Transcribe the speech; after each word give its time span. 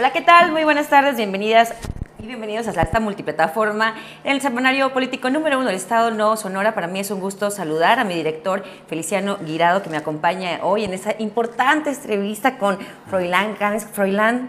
Hola, 0.00 0.14
¿qué 0.14 0.22
tal? 0.22 0.50
Muy 0.50 0.64
buenas 0.64 0.88
tardes, 0.88 1.18
bienvenidas 1.18 1.74
y 2.18 2.26
bienvenidos 2.26 2.66
a 2.66 2.70
esta 2.70 3.00
multiplataforma 3.00 3.92
en 4.24 4.32
el 4.32 4.40
semanario 4.40 4.94
político 4.94 5.28
número 5.28 5.58
uno 5.58 5.66
del 5.66 5.76
Estado 5.76 6.10
Nuevo 6.10 6.38
Sonora. 6.38 6.74
Para 6.74 6.86
mí 6.86 7.00
es 7.00 7.10
un 7.10 7.20
gusto 7.20 7.50
saludar 7.50 7.98
a 7.98 8.04
mi 8.04 8.14
director 8.14 8.64
Feliciano 8.86 9.36
Guirado, 9.44 9.82
que 9.82 9.90
me 9.90 9.98
acompaña 9.98 10.60
hoy 10.62 10.84
en 10.84 10.94
esta 10.94 11.14
importante 11.18 11.90
entrevista 11.90 12.56
con 12.56 12.78
Froilán 13.08 13.56
Ganes. 13.60 13.84
Froilán, 13.84 14.48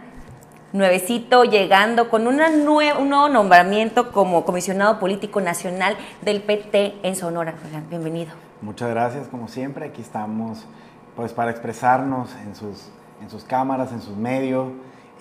nuevecito, 0.71 1.43
llegando 1.43 2.09
con 2.09 2.27
un 2.27 2.37
nuevo 2.63 3.27
nombramiento 3.27 4.13
como 4.13 4.45
comisionado 4.45 4.99
político 4.99 5.41
nacional 5.41 5.97
del 6.21 6.41
PT 6.43 6.99
en 7.03 7.17
Sonora. 7.17 7.55
Froilán, 7.59 7.89
bienvenido. 7.89 8.31
Muchas 8.61 8.89
gracias, 8.89 9.27
como 9.27 9.49
siempre. 9.49 9.87
Aquí 9.87 10.01
estamos 10.01 10.65
pues 11.17 11.33
para 11.33 11.51
expresarnos 11.51 12.29
en 12.45 12.55
sus, 12.55 12.87
en 13.21 13.29
sus 13.29 13.43
cámaras, 13.43 13.91
en 13.91 14.01
sus 14.01 14.15
medios 14.15 14.69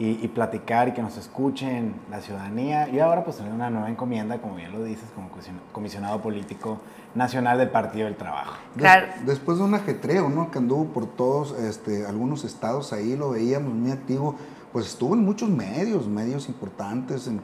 y, 0.02 0.28
platicar 0.28 0.88
y 0.88 0.92
que 0.92 1.02
nos 1.02 1.18
escuchen 1.18 1.95
la 2.10 2.22
ciudadanía. 2.22 2.88
Y 2.88 3.00
ahora 3.00 3.22
pues 3.22 3.36
tener 3.36 3.52
una 3.52 3.68
nueva 3.68 3.90
encomienda, 3.90 4.38
como 4.38 4.54
bien 4.54 4.73
lo 4.73 4.82
dices, 4.82 5.04
como 5.14 5.28
comisionado 5.73 6.23
político 6.23 6.78
nacional 7.14 7.59
del 7.59 7.68
Partido 7.68 8.06
del 8.06 8.16
Trabajo. 8.16 8.54
Claro. 8.76 9.09
después 9.26 9.59
de 9.59 9.64
un 9.64 9.74
ajetreo, 9.74 10.30
¿no? 10.30 10.50
Que 10.50 10.56
anduvo 10.59 10.86
por 10.86 11.06
todos, 11.06 11.52
este, 11.59 12.06
algunos 12.06 12.45
estados 12.45 12.95
ahí, 12.95 13.14
lo 13.14 13.30
veíamos 13.30 13.74
muy 13.74 13.90
activo, 13.90 14.36
pues 14.73 14.86
estuvo 14.86 15.14
en 15.14 15.23
muchos 15.23 15.50
medios, 15.50 16.06
medios 16.06 16.48
importantes, 16.48 17.26
en 17.26 17.42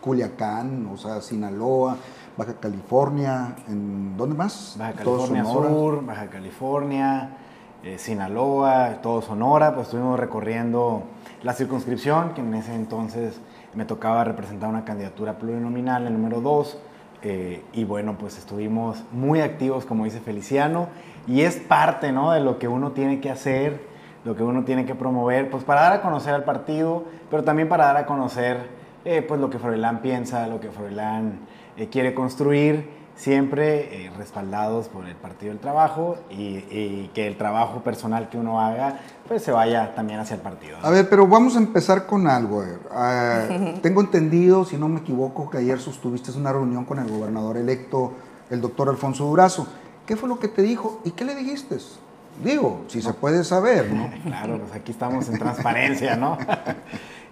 Culiacán, 0.00 0.88
o 0.90 0.96
sea, 0.96 1.20
Sinaloa, 1.20 1.98
Baja 2.38 2.54
California, 2.54 3.54
¿en 3.68 4.16
dónde 4.16 4.34
más? 4.34 4.76
Baja 4.78 4.92
California 4.94 5.44
Sur, 5.44 6.06
Baja 6.06 6.30
California, 6.30 7.36
eh, 7.82 7.98
Sinaloa, 7.98 9.02
todo 9.02 9.20
Sonora, 9.20 9.74
pues 9.74 9.88
estuvimos 9.88 10.18
recorriendo 10.18 11.02
la 11.42 11.52
circunscripción, 11.52 12.34
que 12.34 12.40
en 12.40 12.54
ese 12.54 12.74
entonces 12.74 13.40
me 13.74 13.84
tocaba 13.84 14.24
representar 14.24 14.68
una 14.68 14.84
candidatura 14.84 15.38
plurinominal, 15.38 16.06
el 16.06 16.12
número 16.12 16.40
2, 16.40 16.78
eh, 17.22 17.62
y 17.72 17.84
bueno, 17.84 18.16
pues 18.18 18.38
estuvimos 18.38 19.02
muy 19.12 19.40
activos, 19.40 19.84
como 19.84 20.04
dice 20.04 20.20
Feliciano, 20.20 20.88
y 21.26 21.42
es 21.42 21.56
parte 21.56 22.12
¿no? 22.12 22.32
de 22.32 22.40
lo 22.40 22.58
que 22.58 22.68
uno 22.68 22.92
tiene 22.92 23.20
que 23.20 23.30
hacer, 23.30 23.80
lo 24.24 24.36
que 24.36 24.42
uno 24.42 24.64
tiene 24.64 24.84
que 24.84 24.94
promover, 24.94 25.50
pues 25.50 25.64
para 25.64 25.82
dar 25.82 25.92
a 25.94 26.02
conocer 26.02 26.34
al 26.34 26.44
partido, 26.44 27.04
pero 27.30 27.44
también 27.44 27.68
para 27.68 27.86
dar 27.86 27.96
a 27.96 28.06
conocer 28.06 28.68
eh, 29.04 29.22
pues 29.22 29.40
lo 29.40 29.50
que 29.50 29.58
Froilán 29.58 30.00
piensa, 30.00 30.46
lo 30.46 30.60
que 30.60 30.70
Froilán 30.70 31.40
eh, 31.76 31.88
quiere 31.88 32.14
construir 32.14 32.97
siempre 33.18 34.06
eh, 34.06 34.10
respaldados 34.16 34.86
por 34.88 35.04
el 35.06 35.16
Partido 35.16 35.50
del 35.50 35.60
Trabajo 35.60 36.16
y, 36.30 37.08
que 37.14 37.26
el 37.26 37.36
trabajo 37.36 37.82
personal 37.82 38.28
que 38.28 38.38
uno 38.38 38.60
haga 38.60 39.00
pues 39.26 39.42
se 39.42 39.50
vaya 39.50 39.94
también 39.94 40.20
hacia 40.20 40.36
el 40.36 40.40
partido. 40.40 40.78
A 40.82 40.90
ver, 40.90 41.08
pero 41.08 41.26
vamos 41.26 41.56
a 41.56 41.58
empezar 41.58 42.06
con 42.06 42.28
algo. 42.28 42.64
Ah, 42.92 43.46
tengo 43.82 44.00
entendido, 44.00 44.64
si 44.64 44.76
no 44.76 44.88
me 44.88 45.00
equivoco, 45.00 45.50
que 45.50 45.58
ayer 45.58 45.80
sostuviste 45.80 46.30
una 46.32 46.52
reunión 46.52 46.84
con 46.84 46.98
el 47.00 47.10
gobernador 47.10 47.56
electo, 47.56 48.12
el 48.50 48.60
doctor 48.60 48.88
Alfonso 48.88 49.24
Durazo. 49.24 49.66
¿Qué 50.06 50.16
fue 50.16 50.28
lo 50.28 50.38
que 50.38 50.48
te 50.48 50.62
dijo 50.62 51.00
y 51.04 51.10
qué 51.10 51.24
le 51.24 51.34
dijiste? 51.34 51.76
Digo, 52.42 52.84
si 52.86 53.02
se 53.02 53.12
puede 53.12 53.42
saber, 53.42 53.92
¿no? 53.92 54.08
claro, 54.24 54.58
pues 54.58 54.72
aquí 54.72 54.92
estamos 54.92 55.28
en 55.28 55.38
transparencia, 55.38 56.16
¿no? 56.16 56.38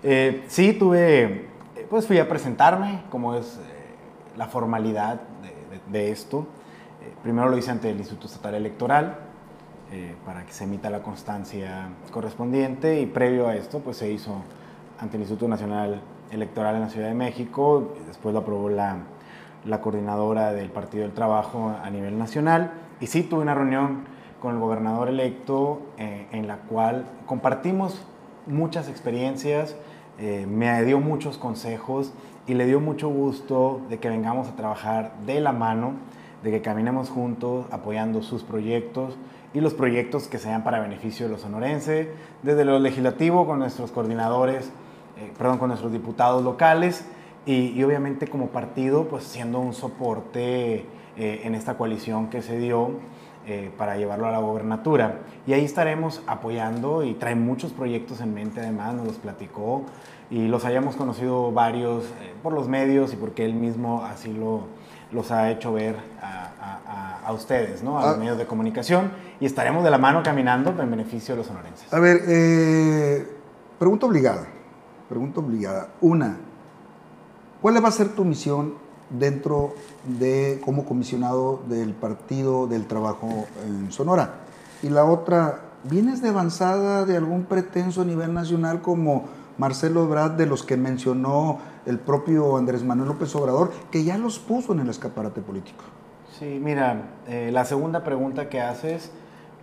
Eh, 0.09 0.45
sí, 0.47 0.75
tuve, 0.75 1.49
pues 1.91 2.07
fui 2.07 2.19
a 2.19 2.29
presentarme, 2.29 3.03
como 3.11 3.35
es 3.35 3.47
eh, 3.57 4.37
la 4.37 4.47
formalidad 4.47 5.21
de 5.43 5.56
esto. 5.93 6.47
Eh, 7.03 7.13
primero 7.23 7.49
lo 7.49 7.59
hice 7.59 7.71
ante 7.71 7.91
el 7.91 7.99
Instituto 7.99 8.27
Estatal 8.27 8.55
Electoral 8.55 9.19
eh, 9.93 10.15
para 10.25 10.45
que 10.45 10.53
se 10.53 10.65
emita 10.65 10.91
la 10.91 11.03
constancia 11.03 11.89
correspondiente 12.11 13.01
y 13.01 13.07
previo 13.07 13.49
a 13.49 13.55
esto 13.55 13.81
pues 13.81 13.99
se 13.99 14.11
hizo 14.11 14.43
ante 14.99 15.17
el 15.17 15.23
Instituto 15.23 15.49
Nacional 15.49 16.01
Electoral 16.31 16.77
en 16.77 16.81
la 16.81 16.89
Ciudad 16.89 17.09
de 17.09 17.15
México, 17.15 17.95
después 18.07 18.33
lo 18.33 18.41
aprobó 18.41 18.69
la, 18.69 18.97
la 19.65 19.81
coordinadora 19.81 20.53
del 20.53 20.71
Partido 20.71 21.05
del 21.05 21.13
Trabajo 21.13 21.75
a 21.83 21.89
nivel 21.91 22.19
nacional 22.19 22.73
y 22.99 23.07
sí 23.07 23.23
tuve 23.23 23.43
una 23.43 23.55
reunión 23.55 24.05
con 24.41 24.55
el 24.55 24.61
gobernador 24.61 25.09
electo 25.09 25.83
eh, 25.99 26.27
en 26.33 26.47
la 26.49 26.57
cual 26.57 27.05
compartimos 27.27 28.03
muchas 28.47 28.89
experiencias, 28.89 29.77
me 30.19 30.83
dio 30.85 30.99
muchos 30.99 31.37
consejos 31.37 32.15
y 32.47 32.55
le 32.55 32.67
dio 32.67 32.81
mucho 32.81 33.09
gusto 33.09 33.81
de 33.89 33.99
que 33.99 34.09
vengamos 34.09 34.49
a 34.49 34.57
trabajar 34.57 35.13
de 35.27 35.41
la 35.41 35.53
mano, 35.53 35.95
de 36.43 36.51
que 36.51 36.63
caminemos 36.63 37.11
juntos 37.11 37.67
apoyando 37.71 38.23
sus 38.23 38.43
proyectos 38.43 39.17
y 39.53 39.61
los 39.61 39.75
proyectos 39.75 40.29
que 40.29 40.39
sean 40.39 40.63
para 40.65 40.81
beneficio 40.81 41.27
de 41.27 41.33
los 41.33 41.41
sonorenses, 41.41 42.09
desde 42.43 42.65
lo 42.65 42.79
legislativo 42.79 43.47
con 43.47 43.59
nuestros 43.59 43.91
coordinadores, 43.91 44.71
eh, 45.19 45.33
perdón, 45.37 45.59
con 45.59 45.69
nuestros 45.69 45.93
diputados 45.93 46.45
locales 46.45 47.05
y, 47.47 47.83
obviamente 47.83 48.27
como 48.27 48.49
partido, 48.49 49.09
pues 49.09 49.25
siendo 49.25 49.61
un 49.61 49.73
soporte 49.73 50.85
eh, 51.17 51.41
en 51.45 51.55
esta 51.55 51.77
coalición 51.77 52.29
que 52.29 52.43
se 52.43 52.59
dio 52.59 52.91
eh, 53.47 53.71
para 53.79 53.97
llevarlo 53.97 54.27
a 54.27 54.33
la 54.33 54.39
gobernatura. 54.39 55.21
Y 55.47 55.53
ahí 55.53 55.65
estaremos 55.65 56.21
apoyando 56.27 57.05
y 57.05 57.15
trae 57.15 57.37
muchos 57.37 57.73
proyectos 57.73 58.21
en 58.21 58.35
mente, 58.35 58.61
además 58.61 58.95
nos 58.95 59.07
los 59.07 59.17
platicó 59.17 59.85
y 60.31 60.49
los 60.49 60.65
hayamos 60.65 60.97
conocido 60.97 61.53
varios 61.53 62.05
eh, 62.21 62.35
por 62.43 62.53
los 62.53 62.69
medios 62.69 63.13
y 63.13 63.17
porque 63.17 63.45
él 63.45 63.55
mismo 63.55 64.05
así 64.05 64.33
lo, 64.33 64.63
los 65.13 65.31
ha 65.31 65.51
hecho 65.51 65.73
ver 65.73 65.95
a, 66.21 67.23
a, 67.25 67.33
ustedes, 67.33 67.83
¿no? 67.85 67.99
a 67.99 68.07
los 68.07 68.15
ah. 68.15 68.19
medios 68.19 68.37
de 68.37 68.47
comunicación 68.47 69.13
y 69.39 69.47
estaremos 69.47 69.85
de 69.85 69.91
la 69.91 69.99
mano 69.99 70.23
caminando 70.25 70.71
en 70.71 70.91
beneficio 70.91 71.35
de 71.35 71.39
los 71.39 71.47
sonorenses. 71.47 71.93
A 71.93 72.01
ver, 72.01 72.23
eh, 72.27 73.29
pregunta 73.79 74.07
obligada, 74.07 74.47
pregunta 75.09 75.41
obligada. 75.41 75.89
Una, 76.01 76.37
¿cuál 77.63 77.85
va 77.85 77.89
a 77.89 77.93
ser 77.93 78.09
tu 78.09 78.25
misión 78.25 78.75
dentro 79.11 79.75
de 80.19 80.61
como 80.65 80.85
comisionado 80.85 81.61
del 81.69 81.93
Partido 81.93 82.67
del 82.67 82.87
Trabajo 82.87 83.47
en 83.67 83.93
Sonora? 83.93 84.35
Y 84.83 84.89
la 84.89 85.05
otra, 85.05 85.61
¿vienes 85.85 86.23
de 86.23 86.29
avanzada 86.29 87.05
de 87.05 87.17
algún 87.17 87.45
pretenso 87.45 88.03
a 88.03 88.05
nivel 88.05 88.35
nacional 88.35 88.83
como 88.83 89.25
Marcelo 89.59 90.05
Ebrard, 90.05 90.33
de 90.33 90.47
los 90.47 90.63
que 90.63 90.77
mencionó 90.77 91.59
el 91.87 91.99
propio 91.99 92.57
Andrés 92.57 92.85
Manuel 92.85 93.09
López 93.09 93.35
Obrador, 93.35 93.73
que 93.91 94.05
ya 94.05 94.19
los 94.19 94.39
puso 94.39 94.73
en 94.73 94.81
el 94.81 94.89
escaparate 94.89 95.41
político. 95.41 95.85
Sí, 96.39 96.61
mira, 96.63 97.03
eh, 97.27 97.51
la 97.53 97.65
segunda 97.65 98.05
pregunta 98.05 98.49
que 98.49 98.61
haces, 98.61 99.11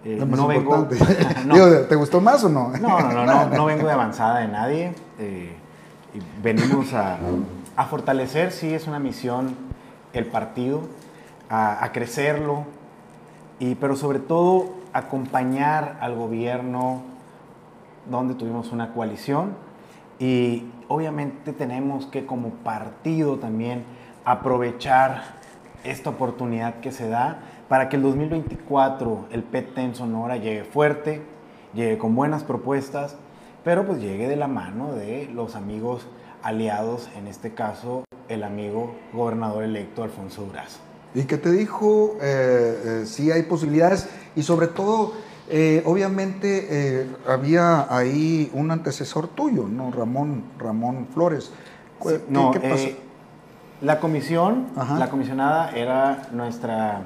eh, 0.03 0.23
no 0.25 0.47
vengo... 0.47 0.87
¿Te 1.89 1.95
gustó 1.95 2.21
más 2.21 2.43
o 2.43 2.49
no? 2.49 2.69
No, 2.69 2.99
no, 2.99 3.25
no, 3.25 3.49
no, 3.49 3.65
vengo 3.65 3.85
de 3.85 3.93
avanzada 3.93 4.39
de 4.39 4.47
nadie. 4.47 4.95
Eh, 5.19 5.55
venimos 6.41 6.93
a, 6.93 7.17
fortalecer, 7.85 8.51
sí, 8.51 8.73
es 8.73 8.87
una 8.87 8.99
misión 8.99 9.55
el 10.13 10.25
partido, 10.25 10.81
a, 11.49 11.83
a 11.83 11.91
crecerlo, 11.91 12.65
y, 13.59 13.75
pero 13.75 13.95
sobre 13.95 14.19
todo 14.19 14.73
acompañar 14.93 15.97
al 16.01 16.15
gobierno 16.15 17.01
donde 18.09 18.35
tuvimos 18.35 18.71
una 18.71 18.93
coalición 18.93 19.55
y 20.19 20.65
obviamente 20.87 21.53
tenemos 21.53 22.05
que 22.05 22.25
como 22.25 22.49
partido 22.49 23.37
también 23.37 23.85
aprovechar 24.25 25.23
esta 25.83 26.11
oportunidad 26.11 26.75
que 26.75 26.91
se 26.91 27.09
da 27.09 27.39
para 27.67 27.89
que 27.89 27.95
el 27.95 28.03
2024 28.03 29.27
el 29.31 29.43
PT 29.43 29.81
en 29.81 29.95
Sonora 29.95 30.37
llegue 30.37 30.63
fuerte, 30.63 31.21
llegue 31.73 31.97
con 31.97 32.15
buenas 32.15 32.43
propuestas, 32.43 33.17
pero 33.63 33.85
pues 33.85 33.99
llegue 33.99 34.27
de 34.27 34.35
la 34.35 34.47
mano 34.47 34.93
de 34.93 35.29
los 35.33 35.55
amigos 35.55 36.05
aliados, 36.43 37.09
en 37.17 37.27
este 37.27 37.53
caso 37.53 38.03
el 38.27 38.43
amigo 38.43 38.95
gobernador 39.13 39.63
electo 39.63 40.03
Alfonso 40.03 40.43
Durazo. 40.43 40.79
¿Y 41.15 41.23
qué 41.23 41.37
te 41.37 41.51
dijo? 41.51 42.17
Eh, 42.21 43.01
eh, 43.01 43.05
si 43.05 43.31
hay 43.31 43.43
posibilidades 43.43 44.09
y 44.35 44.43
sobre 44.43 44.67
todo 44.67 45.13
eh, 45.49 45.83
obviamente 45.85 46.67
eh, 47.01 47.07
había 47.27 47.93
ahí 47.93 48.49
un 48.53 48.71
antecesor 48.71 49.27
tuyo, 49.27 49.67
¿no? 49.67 49.91
Ramón, 49.91 50.43
Ramón 50.57 51.07
Flores. 51.13 51.51
¿Qué, 52.01 52.21
no, 52.29 52.51
pasó? 52.51 52.87
La 53.81 53.99
comisión, 53.99 54.67
la 54.97 55.09
comisionada 55.09 55.71
era 55.71 56.29
nuestra 56.31 57.01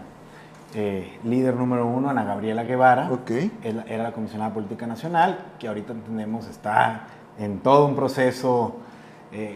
líder 1.24 1.56
número 1.56 1.88
uno, 1.88 2.10
Ana 2.10 2.24
Gabriela 2.24 2.64
Guevara. 2.64 3.10
Okay. 3.12 3.52
Era 3.64 4.04
la 4.04 4.12
comisionada 4.12 4.54
política 4.54 4.86
nacional, 4.86 5.54
que 5.58 5.68
ahorita 5.68 5.94
entendemos 5.94 6.48
está 6.48 7.08
en 7.40 7.60
todo 7.60 7.88
un 7.88 7.96
proceso 7.96 8.76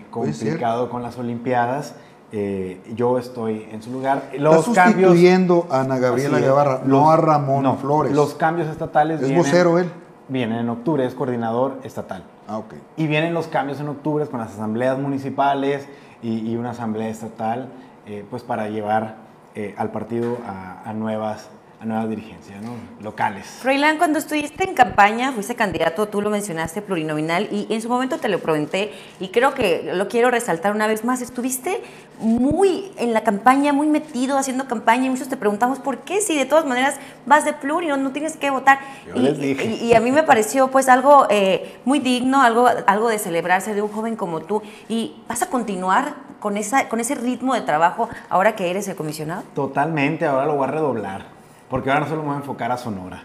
complicado 0.09 0.89
con 0.89 1.01
las 1.03 1.17
Olimpiadas. 1.17 1.95
Eh, 2.33 2.79
yo 2.95 3.17
estoy 3.17 3.67
en 3.71 3.83
su 3.83 3.91
lugar. 3.91 4.29
Los 4.37 4.67
Está 4.67 4.85
sustituyendo 4.85 5.67
a 5.69 5.81
Ana 5.81 5.99
Gabriela 5.99 6.39
Guevara, 6.39 6.81
no 6.85 7.11
a 7.11 7.17
Ramón 7.17 7.77
Flores. 7.77 8.13
Los 8.13 8.35
cambios 8.35 8.69
estatales. 8.69 9.21
¿Es 9.21 9.35
vocero 9.35 9.77
él? 9.77 9.89
Vienen 10.29 10.59
en 10.59 10.69
octubre, 10.69 11.05
es 11.05 11.13
coordinador 11.13 11.79
estatal. 11.83 12.23
Ah, 12.47 12.57
ok. 12.57 12.75
Y 12.95 13.07
vienen 13.07 13.33
los 13.33 13.47
cambios 13.47 13.81
en 13.81 13.89
octubre 13.89 14.25
con 14.27 14.39
las 14.39 14.53
asambleas 14.53 14.97
municipales 14.97 15.87
y, 16.23 16.55
una 16.55 16.69
asamblea 16.69 17.09
estatal, 17.09 17.67
eh, 18.05 18.23
pues 18.29 18.43
para 18.43 18.69
llevar 18.69 19.15
eh, 19.55 19.75
al 19.77 19.91
partido 19.91 20.37
a, 20.47 20.93
nuevas 20.93 21.49
a 21.81 21.85
nuevas 21.85 22.09
dirigencias 22.09 22.61
¿no? 22.61 22.75
locales. 23.01 23.47
Froilán, 23.59 23.97
cuando 23.97 24.19
estuviste 24.19 24.63
en 24.63 24.75
campaña, 24.75 25.31
fuiste 25.31 25.55
candidato, 25.55 26.07
tú 26.07 26.21
lo 26.21 26.29
mencionaste, 26.29 26.83
plurinominal, 26.83 27.47
y 27.51 27.65
en 27.71 27.81
su 27.81 27.89
momento 27.89 28.19
te 28.19 28.29
lo 28.29 28.37
pregunté, 28.37 28.93
y 29.19 29.29
creo 29.29 29.55
que 29.55 29.89
lo 29.91 30.07
quiero 30.07 30.29
resaltar 30.29 30.75
una 30.75 30.85
vez 30.85 31.03
más, 31.03 31.23
estuviste 31.23 31.81
muy 32.19 32.91
en 32.97 33.13
la 33.13 33.21
campaña, 33.21 33.73
muy 33.73 33.87
metido 33.87 34.37
haciendo 34.37 34.67
campaña, 34.67 35.07
y 35.07 35.09
muchos 35.09 35.27
te 35.27 35.37
preguntamos 35.37 35.79
por 35.79 35.99
qué, 35.99 36.21
si 36.21 36.37
de 36.37 36.45
todas 36.45 36.65
maneras 36.65 36.99
vas 37.25 37.45
de 37.45 37.53
plur 37.53 37.83
y 37.83 37.87
no, 37.87 38.11
tienes 38.11 38.37
que 38.37 38.51
votar. 38.51 38.77
Yo 39.07 39.15
les 39.15 39.39
dije. 39.39 39.65
Y, 39.65 39.87
y, 39.87 39.93
a 39.95 39.99
mí 39.99 40.11
me 40.11 40.21
pareció 40.21 40.67
pues 40.67 40.87
algo 40.87 41.25
eh, 41.31 41.79
muy 41.83 41.97
digno, 41.97 42.43
algo, 42.43 42.67
algo 42.85 43.09
de 43.09 43.17
celebrarse 43.17 43.73
de 43.73 43.81
un 43.81 43.89
joven 43.89 44.15
como 44.15 44.41
tú, 44.41 44.61
y 44.87 45.15
vas 45.27 45.41
a 45.41 45.47
continuar 45.47 46.13
con, 46.39 46.57
esa, 46.57 46.89
con 46.89 46.99
ese 46.99 47.15
ritmo 47.15 47.55
de 47.55 47.61
trabajo 47.61 48.07
ahora 48.29 48.55
que 48.55 48.69
eres 48.69 48.87
el 48.87 48.95
comisionado. 48.95 49.41
Totalmente, 49.55 50.27
ahora 50.27 50.45
lo 50.45 50.53
voy 50.57 50.67
a 50.67 50.71
redoblar 50.71 51.30
porque 51.71 51.89
ahora 51.89 52.01
no 52.01 52.07
solo 52.07 52.21
voy 52.23 52.33
a 52.33 52.37
enfocar 52.37 52.71
a 52.71 52.77
Sonora. 52.77 53.23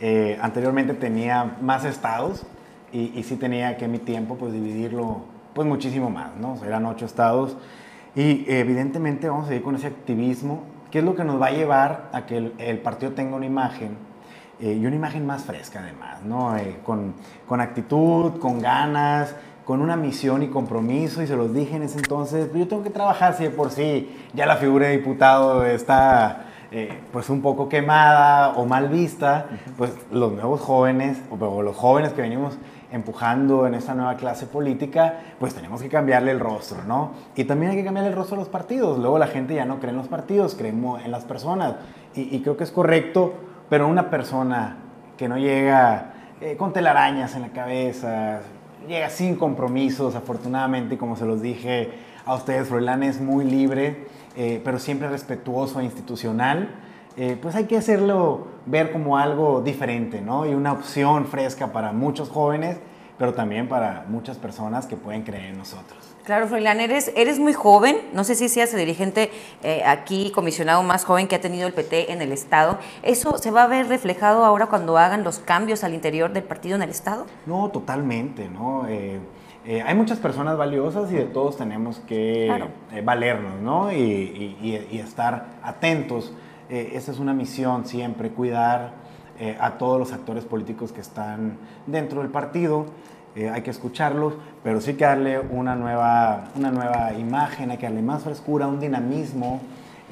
Eh, 0.00 0.36
anteriormente 0.42 0.92
tenía 0.94 1.56
más 1.62 1.84
estados 1.84 2.44
y, 2.92 3.18
y, 3.18 3.22
sí 3.22 3.36
tenía 3.36 3.76
que 3.76 3.86
mi 3.86 3.98
tiempo 3.98 4.36
pues 4.36 4.52
dividirlo 4.52 5.20
pues 5.54 5.66
muchísimo 5.66 6.10
más, 6.10 6.34
¿no? 6.36 6.54
O 6.54 6.56
sea, 6.56 6.66
eran 6.66 6.84
ocho 6.86 7.06
estados 7.06 7.56
y 8.16 8.44
evidentemente 8.48 9.28
vamos 9.28 9.44
a 9.44 9.48
seguir 9.48 9.62
con 9.62 9.76
ese 9.76 9.86
activismo, 9.86 10.64
que 10.90 10.98
es 10.98 11.04
lo 11.04 11.14
que 11.14 11.22
nos 11.22 11.40
va 11.40 11.46
a 11.46 11.50
llevar 11.52 12.10
a 12.12 12.26
que 12.26 12.36
el, 12.36 12.54
el 12.58 12.78
partido 12.78 13.12
tenga 13.12 13.36
una 13.36 13.46
imagen 13.46 13.96
eh, 14.60 14.72
y 14.72 14.84
una 14.84 14.96
imagen 14.96 15.24
más 15.24 15.44
fresca 15.44 15.78
además, 15.80 16.22
¿no? 16.24 16.56
Eh, 16.56 16.80
con, 16.84 17.14
con 17.46 17.60
actitud, 17.60 18.38
con 18.40 18.60
ganas, 18.60 19.36
con 19.64 19.80
una 19.80 19.96
misión 19.96 20.42
y 20.42 20.48
compromiso, 20.48 21.22
y 21.22 21.28
se 21.28 21.36
los 21.36 21.54
dije 21.54 21.76
en 21.76 21.84
ese 21.84 21.98
entonces, 21.98 22.48
pues 22.48 22.58
yo 22.58 22.68
tengo 22.68 22.82
que 22.82 22.90
trabajar 22.90 23.34
si 23.34 23.44
de 23.44 23.50
por 23.50 23.70
sí 23.70 24.10
ya 24.34 24.46
la 24.46 24.56
figura 24.56 24.88
de 24.88 24.98
diputado 24.98 25.64
está 25.64 26.43
eh, 26.76 26.88
pues 27.12 27.30
un 27.30 27.40
poco 27.40 27.68
quemada 27.68 28.54
o 28.56 28.66
mal 28.66 28.88
vista, 28.88 29.46
pues 29.78 29.92
los 30.10 30.32
nuevos 30.32 30.60
jóvenes, 30.60 31.22
o 31.30 31.62
los 31.62 31.76
jóvenes 31.76 32.12
que 32.14 32.22
venimos 32.22 32.58
empujando 32.90 33.68
en 33.68 33.74
esta 33.74 33.94
nueva 33.94 34.16
clase 34.16 34.46
política, 34.46 35.20
pues 35.38 35.54
tenemos 35.54 35.80
que 35.80 35.88
cambiarle 35.88 36.32
el 36.32 36.40
rostro, 36.40 36.82
¿no? 36.82 37.12
Y 37.36 37.44
también 37.44 37.70
hay 37.70 37.76
que 37.76 37.84
cambiarle 37.84 38.10
el 38.10 38.16
rostro 38.16 38.34
a 38.34 38.40
los 38.40 38.48
partidos. 38.48 38.98
Luego 38.98 39.20
la 39.20 39.28
gente 39.28 39.54
ya 39.54 39.64
no 39.64 39.78
cree 39.78 39.90
en 39.90 39.98
los 39.98 40.08
partidos, 40.08 40.56
creemos 40.56 41.00
en 41.04 41.12
las 41.12 41.22
personas. 41.22 41.76
Y, 42.12 42.34
y 42.34 42.40
creo 42.40 42.56
que 42.56 42.64
es 42.64 42.72
correcto, 42.72 43.34
pero 43.70 43.86
una 43.86 44.10
persona 44.10 44.78
que 45.16 45.28
no 45.28 45.38
llega 45.38 46.14
eh, 46.40 46.56
con 46.56 46.72
telarañas 46.72 47.36
en 47.36 47.42
la 47.42 47.50
cabeza, 47.50 48.40
llega 48.88 49.10
sin 49.10 49.36
compromisos, 49.36 50.16
afortunadamente, 50.16 50.98
como 50.98 51.14
se 51.14 51.24
los 51.24 51.40
dije 51.40 51.92
a 52.26 52.34
ustedes, 52.34 52.66
Froilán 52.66 53.04
es 53.04 53.20
muy 53.20 53.44
libre 53.44 54.08
eh, 54.36 54.60
pero 54.64 54.78
siempre 54.78 55.08
respetuoso 55.08 55.80
e 55.80 55.84
institucional, 55.84 56.74
eh, 57.16 57.38
pues 57.40 57.54
hay 57.54 57.64
que 57.64 57.76
hacerlo 57.76 58.48
ver 58.66 58.90
como 58.90 59.16
algo 59.18 59.60
diferente, 59.60 60.20
¿no? 60.20 60.46
Y 60.46 60.54
una 60.54 60.72
opción 60.72 61.26
fresca 61.26 61.72
para 61.72 61.92
muchos 61.92 62.28
jóvenes, 62.28 62.78
pero 63.18 63.34
también 63.34 63.68
para 63.68 64.04
muchas 64.08 64.36
personas 64.36 64.86
que 64.86 64.96
pueden 64.96 65.22
creer 65.22 65.46
en 65.52 65.58
nosotros. 65.58 66.14
Claro, 66.24 66.48
Froilán, 66.48 66.80
eres, 66.80 67.12
eres 67.16 67.38
muy 67.38 67.52
joven, 67.52 67.98
no 68.14 68.24
sé 68.24 68.34
si 68.34 68.48
seas 68.48 68.72
el 68.72 68.80
dirigente 68.80 69.30
eh, 69.62 69.82
aquí, 69.84 70.32
comisionado 70.34 70.82
más 70.82 71.04
joven 71.04 71.28
que 71.28 71.36
ha 71.36 71.40
tenido 71.40 71.66
el 71.66 71.74
PT 71.74 72.12
en 72.12 72.22
el 72.22 72.32
Estado. 72.32 72.78
¿Eso 73.02 73.36
se 73.36 73.50
va 73.50 73.64
a 73.64 73.66
ver 73.66 73.88
reflejado 73.88 74.42
ahora 74.42 74.66
cuando 74.66 74.96
hagan 74.96 75.22
los 75.22 75.38
cambios 75.38 75.84
al 75.84 75.92
interior 75.92 76.32
del 76.32 76.42
partido 76.42 76.76
en 76.76 76.82
el 76.82 76.88
Estado? 76.88 77.26
No, 77.44 77.68
totalmente, 77.68 78.48
¿no? 78.48 78.86
Eh, 78.88 79.20
eh, 79.64 79.82
hay 79.82 79.94
muchas 79.94 80.18
personas 80.18 80.56
valiosas 80.56 81.10
y 81.10 81.14
de 81.14 81.24
todos 81.24 81.56
tenemos 81.56 81.98
que 82.00 82.44
Claro. 82.48 82.68
eh, 82.92 83.00
valernos, 83.02 83.60
¿no? 83.60 83.90
Y, 83.92 83.96
y- 83.96 84.86
y- 84.92 84.98
estar 84.98 85.46
atentos. 85.62 86.32
Eh, 86.70 86.92
esa 86.94 87.12
es 87.12 87.18
una 87.18 87.32
misión 87.34 87.86
siempre, 87.86 88.30
cuidar 88.30 88.92
eh, 89.40 89.56
a 89.60 89.72
todos 89.72 89.98
los 89.98 90.12
actores 90.12 90.44
políticos 90.44 90.92
que 90.92 91.00
están 91.00 91.56
dentro 91.86 92.20
del 92.22 92.30
partido. 92.30 92.86
Eh, 93.36 93.50
hay 93.50 93.62
que 93.62 93.70
escucharlos, 93.70 94.34
pero 94.62 94.80
sí 94.80 94.94
que 94.94 95.04
darle 95.04 95.40
una 95.40 95.74
nueva, 95.74 96.44
una 96.56 96.70
nueva 96.70 97.12
imagen, 97.14 97.70
hay 97.72 97.78
que 97.78 97.86
darle 97.86 98.02
más 98.02 98.22
frescura, 98.22 98.66
un 98.68 98.78
dinamismo. 98.78 99.60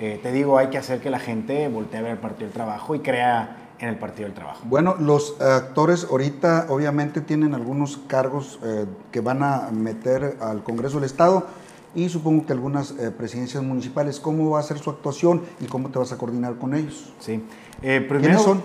Eh, 0.01 0.19
te 0.23 0.33
digo, 0.33 0.59
hay 0.59 0.69
que 0.69 0.79
hacer 0.79 1.01
que 1.01 1.09
la 1.11 1.21
gente 1.21 1.69
voltee 1.69 2.01
a 2.01 2.03
ver 2.03 2.13
el 2.13 2.19
Partido 2.19 2.47
del 2.47 2.53
Trabajo 2.55 2.95
y 2.97 2.99
crea 3.01 3.62
en 3.83 3.89
el 3.89 3.97
Partido 3.97 4.29
del 4.29 4.35
Trabajo. 4.35 4.61
Bueno, 4.65 4.95
los 4.99 5.41
actores 5.41 6.07
ahorita 6.09 6.67
obviamente 6.69 7.21
tienen 7.21 7.53
algunos 7.53 7.99
cargos 8.07 8.61
eh, 8.63 8.87
que 9.11 9.21
van 9.21 9.43
a 9.43 9.71
meter 9.73 10.39
al 10.41 10.63
Congreso 10.63 10.97
del 10.97 11.05
Estado 11.05 11.47
y 11.95 12.09
supongo 12.09 12.47
que 12.47 12.53
algunas 12.53 12.93
eh, 12.93 13.11
presidencias 13.11 13.63
municipales. 13.63 14.21
¿Cómo 14.21 14.51
va 14.51 14.61
a 14.61 14.63
ser 14.63 14.79
su 14.79 14.89
actuación 14.89 15.43
y 15.61 15.67
cómo 15.67 15.91
te 15.91 15.99
vas 15.99 16.13
a 16.13 16.17
coordinar 16.17 16.55
con 16.57 16.75
ellos? 16.75 17.13
Sí. 17.19 17.45
Eh, 17.83 18.01
primero, 18.01 18.21
¿Quiénes 18.21 18.43
son? 18.43 18.63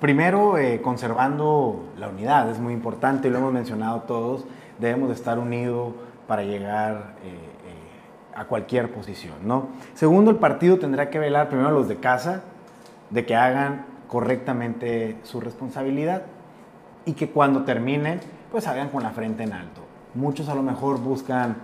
Primero, 0.00 0.58
eh, 0.58 0.80
conservando 0.82 1.86
la 1.96 2.08
unidad, 2.08 2.50
es 2.50 2.58
muy 2.58 2.72
importante, 2.72 3.28
y 3.28 3.30
lo 3.30 3.38
hemos 3.38 3.52
mencionado 3.52 4.02
todos, 4.02 4.44
debemos 4.80 5.08
de 5.08 5.14
estar 5.14 5.38
unidos 5.38 5.92
para 6.26 6.42
llegar 6.42 7.16
a 8.34 8.44
cualquier 8.44 8.92
posición, 8.92 9.34
¿no? 9.42 9.68
Segundo, 9.94 10.30
el 10.30 10.36
partido 10.36 10.78
tendrá 10.78 11.10
que 11.10 11.18
velar 11.18 11.48
primero 11.48 11.70
a 11.70 11.72
los 11.72 11.88
de 11.88 11.96
casa, 11.96 12.42
de 13.10 13.26
que 13.26 13.34
hagan 13.34 13.86
correctamente 14.08 15.18
su 15.22 15.40
responsabilidad 15.40 16.22
y 17.04 17.12
que 17.12 17.30
cuando 17.30 17.64
terminen, 17.64 18.20
pues 18.50 18.66
hagan 18.66 18.88
con 18.88 19.02
la 19.02 19.10
frente 19.10 19.44
en 19.44 19.52
alto. 19.52 19.82
Muchos 20.14 20.48
a 20.48 20.54
lo 20.54 20.62
mejor 20.62 20.98
buscan 21.00 21.56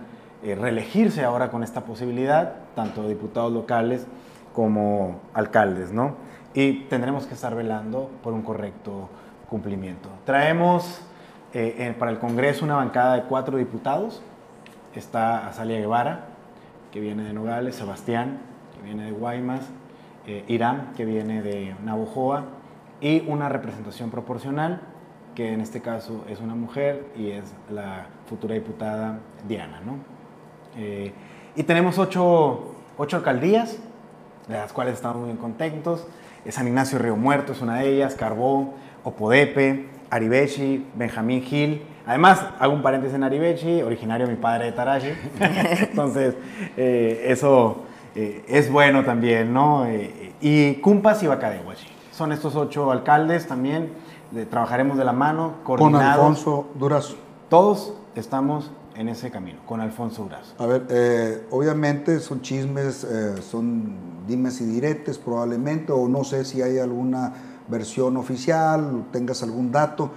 eh, 0.43 0.55
reelegirse 0.55 1.23
ahora 1.23 1.49
con 1.49 1.63
esta 1.63 1.81
posibilidad, 1.81 2.53
tanto 2.75 3.07
diputados 3.07 3.51
locales 3.51 4.05
como 4.53 5.19
alcaldes, 5.33 5.91
¿no? 5.91 6.15
Y 6.53 6.85
tendremos 6.85 7.25
que 7.25 7.33
estar 7.33 7.53
velando 7.55 8.09
por 8.23 8.33
un 8.33 8.43
correcto 8.43 9.09
cumplimiento. 9.49 10.09
Traemos 10.23 11.01
eh, 11.53 11.93
para 11.99 12.11
el 12.11 12.19
Congreso 12.19 12.63
una 12.63 12.75
bancada 12.75 13.15
de 13.15 13.23
cuatro 13.23 13.57
diputados. 13.57 14.21
Está 14.93 15.47
Azalia 15.47 15.79
Guevara, 15.79 16.25
que 16.91 16.99
viene 17.01 17.23
de 17.23 17.33
Nogales, 17.33 17.75
Sebastián, 17.75 18.39
que 18.75 18.81
viene 18.83 19.05
de 19.05 19.11
Guaymas, 19.11 19.61
eh, 20.27 20.43
Irán, 20.47 20.93
que 20.97 21.05
viene 21.05 21.43
de 21.43 21.75
Navojoa, 21.83 22.45
y 22.99 23.23
una 23.27 23.47
representación 23.47 24.09
proporcional, 24.09 24.81
que 25.35 25.53
en 25.53 25.61
este 25.61 25.81
caso 25.81 26.25
es 26.27 26.39
una 26.39 26.55
mujer 26.55 27.05
y 27.15 27.29
es 27.29 27.53
la 27.69 28.07
futura 28.27 28.55
diputada 28.55 29.19
Diana. 29.47 29.81
¿no? 29.85 29.97
Eh, 30.77 31.13
y 31.55 31.63
tenemos 31.63 31.99
ocho, 31.99 32.75
ocho 32.97 33.17
alcaldías, 33.17 33.77
de 34.47 34.55
las 34.55 34.73
cuales 34.73 34.95
estamos 34.95 35.27
muy 35.27 35.35
contentos. 35.35 36.07
Eh, 36.43 36.51
San 36.51 36.67
Ignacio 36.67 36.97
Río 36.97 37.15
Muerto 37.15 37.51
es 37.51 37.61
una 37.61 37.77
de 37.79 37.89
ellas, 37.89 38.15
Carbó, 38.15 38.73
Opodepe, 39.03 39.89
Aribechi, 40.09 40.87
Benjamín 40.95 41.43
Gil. 41.43 41.83
Además, 42.07 42.43
hago 42.59 42.73
un 42.73 42.81
paréntesis 42.81 43.15
en 43.15 43.23
Aribechi, 43.23 43.83
originario 43.83 44.25
de 44.25 44.33
mi 44.33 44.39
padre 44.39 44.65
de 44.65 44.71
Tarashi. 44.71 45.13
Entonces, 45.39 46.35
eso 46.77 47.85
eh, 48.15 48.43
es 48.47 48.71
bueno 48.71 49.03
también, 49.03 49.53
¿no? 49.53 49.85
Eh, 49.85 50.33
y 50.41 50.75
Cumpas 50.75 51.21
y 51.23 51.27
Bacadehuachi. 51.27 51.87
Son 52.11 52.31
estos 52.31 52.55
ocho 52.55 52.91
alcaldes 52.91 53.47
también. 53.47 53.89
de- 54.31 54.45
trabajaremos 54.45 54.97
de 54.97 55.05
la 55.05 55.13
mano, 55.13 55.53
Con 55.63 55.77
coordinados. 55.77 56.15
Alfonso 56.19 56.67
Durazo. 56.75 57.15
Todos 57.47 57.93
estamos 58.15 58.71
en 58.95 59.07
ese 59.07 59.29
camino, 59.29 59.59
con 59.65 59.79
Alfonso 59.81 60.23
Durazo. 60.23 60.55
A 60.57 60.65
ver, 60.65 60.87
eh, 60.89 61.45
obviamente 61.51 62.19
son 62.19 62.41
chismes, 62.41 63.05
son 63.49 63.93
dimes 64.27 64.59
y 64.61 64.65
diretes 64.65 65.19
probablemente, 65.19 65.91
o 65.93 66.07
no 66.09 66.23
sé 66.23 66.43
si 66.43 66.61
hay 66.61 66.79
alguna 66.79 67.33
versión 67.67 68.17
oficial, 68.17 69.05
tengas 69.11 69.43
algún 69.43 69.71
dato. 69.71 70.09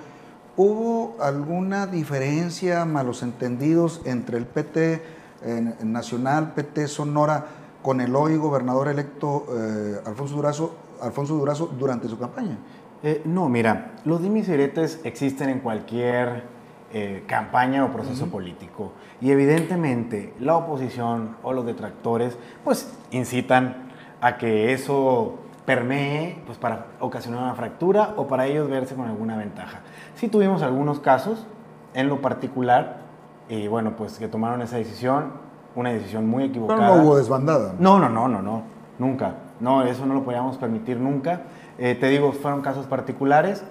¿Hubo 0.57 1.17
alguna 1.21 1.87
diferencia, 1.87 2.85
malos 2.87 3.23
entendidos 3.23 4.01
entre 4.05 4.39
el 4.39 4.47
PT 4.47 5.03
eh, 5.45 5.75
Nacional, 5.85 6.55
PT 6.55 6.89
Sonora, 6.89 7.47
con 7.83 8.01
el 8.01 8.15
hoy 8.15 8.37
gobernador 8.37 8.89
electo 8.89 9.47
eh, 9.51 10.01
Alfonso, 10.05 10.37
Durazo, 10.37 10.75
Alfonso 11.01 11.35
Durazo 11.35 11.67
durante 11.79 12.09
su 12.09 12.19
campaña? 12.19 12.59
Eh, 13.03 13.23
no, 13.25 13.49
mira, 13.49 13.93
los 14.05 14.21
diretes 14.23 15.01
existen 15.05 15.51
en 15.51 15.61
cualquier 15.61 16.45
eh, 16.93 17.23
campaña 17.27 17.85
o 17.85 17.93
proceso 17.93 18.27
político. 18.27 18.93
Y 19.21 19.31
evidentemente 19.31 20.35
la 20.41 20.57
oposición 20.57 21.37
o 21.43 21.53
los 21.53 21.67
detractores 21.67 22.37
pues 22.65 22.93
incitan 23.11 23.89
a 24.21 24.37
que 24.39 24.73
eso 24.73 25.39
permee 25.65 26.39
pues, 26.47 26.57
para 26.57 26.87
ocasionar 26.99 27.43
una 27.43 27.55
fractura 27.55 28.15
o 28.17 28.27
para 28.27 28.47
ellos 28.47 28.71
verse 28.71 28.95
con 28.95 29.07
alguna 29.07 29.37
ventaja. 29.37 29.81
Sí 30.15 30.29
tuvimos 30.29 30.63
algunos 30.63 30.99
casos 30.99 31.47
en 31.95 32.09
lo 32.09 32.21
particular 32.21 33.03
y 33.49 33.69
bueno, 33.69 33.95
pues 33.95 34.19
que 34.19 34.27
tomaron 34.27 34.63
esa 34.63 34.77
decisión, 34.77 35.33
una 35.75 35.91
decisión 35.91 36.27
muy 36.27 36.45
Pero 36.49 36.51
equivocada. 36.51 36.97
no 36.97 37.03
hubo 37.03 37.17
desbandada. 37.17 37.75
No, 37.79 37.99
no, 37.99 38.09
no, 38.09 38.29
no, 38.29 38.43
no, 38.43 38.63
nunca. 38.99 39.35
No, 39.61 39.83
eso 39.83 40.07
no 40.07 40.15
lo 40.15 40.25
podíamos 40.25 40.57
permitir 40.57 40.99
nunca. 40.99 41.43
Eh, 41.79 41.95
te 41.95 42.09
digo, 42.09 42.33
fueron 42.33 42.63
casos 42.63 42.87
particulares 42.87 43.65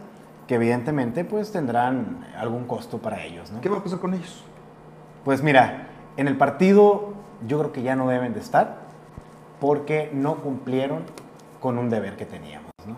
que 0.47 0.55
evidentemente 0.55 1.25
pues 1.25 1.51
tendrán 1.51 2.25
algún 2.37 2.65
costo 2.65 2.99
para 2.99 3.23
ellos, 3.23 3.51
¿no? 3.51 3.61
¿Qué 3.61 3.69
va 3.69 3.77
a 3.77 3.83
pasar 3.83 3.99
con 3.99 4.13
ellos? 4.13 4.43
Pues 5.25 5.43
mira, 5.43 5.87
en 6.15 6.27
el 6.27 6.37
partido 6.37 7.13
yo 7.45 7.59
creo 7.59 7.71
que 7.71 7.83
ya 7.83 7.95
no 7.95 8.07
deben 8.07 8.33
de 8.33 8.39
estar 8.39 8.87
porque 9.59 10.09
no 10.13 10.35
cumplieron 10.35 11.03
con 11.59 11.77
un 11.77 11.89
deber 11.89 12.15
que 12.15 12.25
teníamos. 12.25 12.71
¿no? 12.87 12.95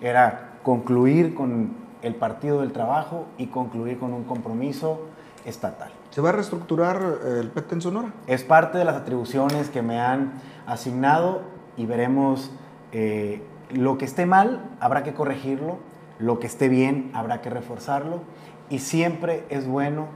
Era 0.00 0.52
concluir 0.62 1.34
con 1.34 1.72
el 2.02 2.14
Partido 2.14 2.60
del 2.60 2.72
Trabajo 2.72 3.26
y 3.38 3.46
concluir 3.46 3.98
con 3.98 4.12
un 4.12 4.24
compromiso 4.24 5.00
estatal. 5.44 5.92
¿Se 6.10 6.20
va 6.20 6.30
a 6.30 6.32
reestructurar 6.32 7.02
eh, 7.24 7.40
el 7.40 7.48
PT 7.48 7.74
en 7.74 7.82
Sonora? 7.82 8.12
Es 8.26 8.44
parte 8.44 8.78
de 8.78 8.84
las 8.84 8.96
atribuciones 8.96 9.68
que 9.68 9.82
me 9.82 10.00
han 10.00 10.32
asignado 10.66 11.42
y 11.76 11.86
veremos 11.86 12.50
eh, 12.92 13.42
lo 13.70 13.98
que 13.98 14.04
esté 14.04 14.26
mal, 14.26 14.70
habrá 14.80 15.02
que 15.02 15.14
corregirlo, 15.14 15.78
lo 16.18 16.38
que 16.38 16.46
esté 16.46 16.68
bien, 16.68 17.10
habrá 17.14 17.40
que 17.40 17.50
reforzarlo 17.50 18.20
y 18.70 18.78
siempre 18.78 19.44
es 19.48 19.66
bueno 19.66 20.06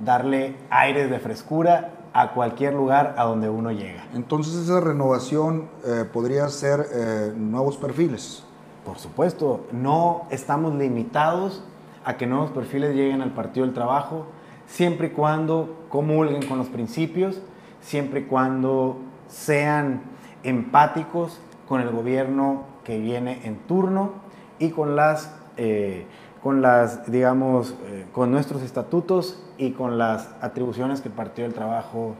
darle 0.00 0.56
aires 0.70 1.10
de 1.10 1.18
frescura 1.18 1.92
a 2.12 2.32
cualquier 2.32 2.74
lugar 2.74 3.14
a 3.18 3.24
donde 3.24 3.48
uno 3.48 3.70
llega. 3.70 4.04
Entonces 4.14 4.54
esa 4.54 4.80
renovación 4.80 5.68
eh, 5.84 6.04
podría 6.10 6.48
ser 6.48 6.86
eh, 6.92 7.32
nuevos 7.36 7.76
perfiles. 7.76 8.44
Por 8.84 8.98
supuesto, 8.98 9.66
no 9.72 10.26
estamos 10.30 10.74
limitados 10.74 11.62
a 12.04 12.16
que 12.16 12.26
nuevos 12.26 12.50
perfiles 12.50 12.94
lleguen 12.94 13.20
al 13.20 13.32
Partido 13.32 13.66
del 13.66 13.74
Trabajo, 13.74 14.26
siempre 14.68 15.08
y 15.08 15.10
cuando 15.10 15.86
comulguen 15.88 16.46
con 16.46 16.58
los 16.58 16.68
principios, 16.68 17.40
siempre 17.80 18.20
y 18.20 18.24
cuando 18.24 18.98
sean 19.26 20.02
empáticos 20.44 21.40
con 21.66 21.80
el 21.80 21.90
gobierno 21.90 22.64
que 22.84 22.98
viene 22.98 23.40
en 23.44 23.56
turno 23.56 24.12
y 24.58 24.70
con 24.70 24.94
las, 24.94 25.34
eh, 25.56 26.06
con 26.42 26.62
las 26.62 27.10
digamos, 27.10 27.74
eh, 27.86 28.06
con 28.12 28.30
nuestros 28.30 28.62
estatutos 28.62 29.42
y 29.56 29.72
con 29.72 29.98
las 29.98 30.30
atribuciones 30.40 31.00
que 31.00 31.08
el 31.08 31.14
Partido 31.14 31.48
del 31.48 31.54
Trabajo 31.54 32.14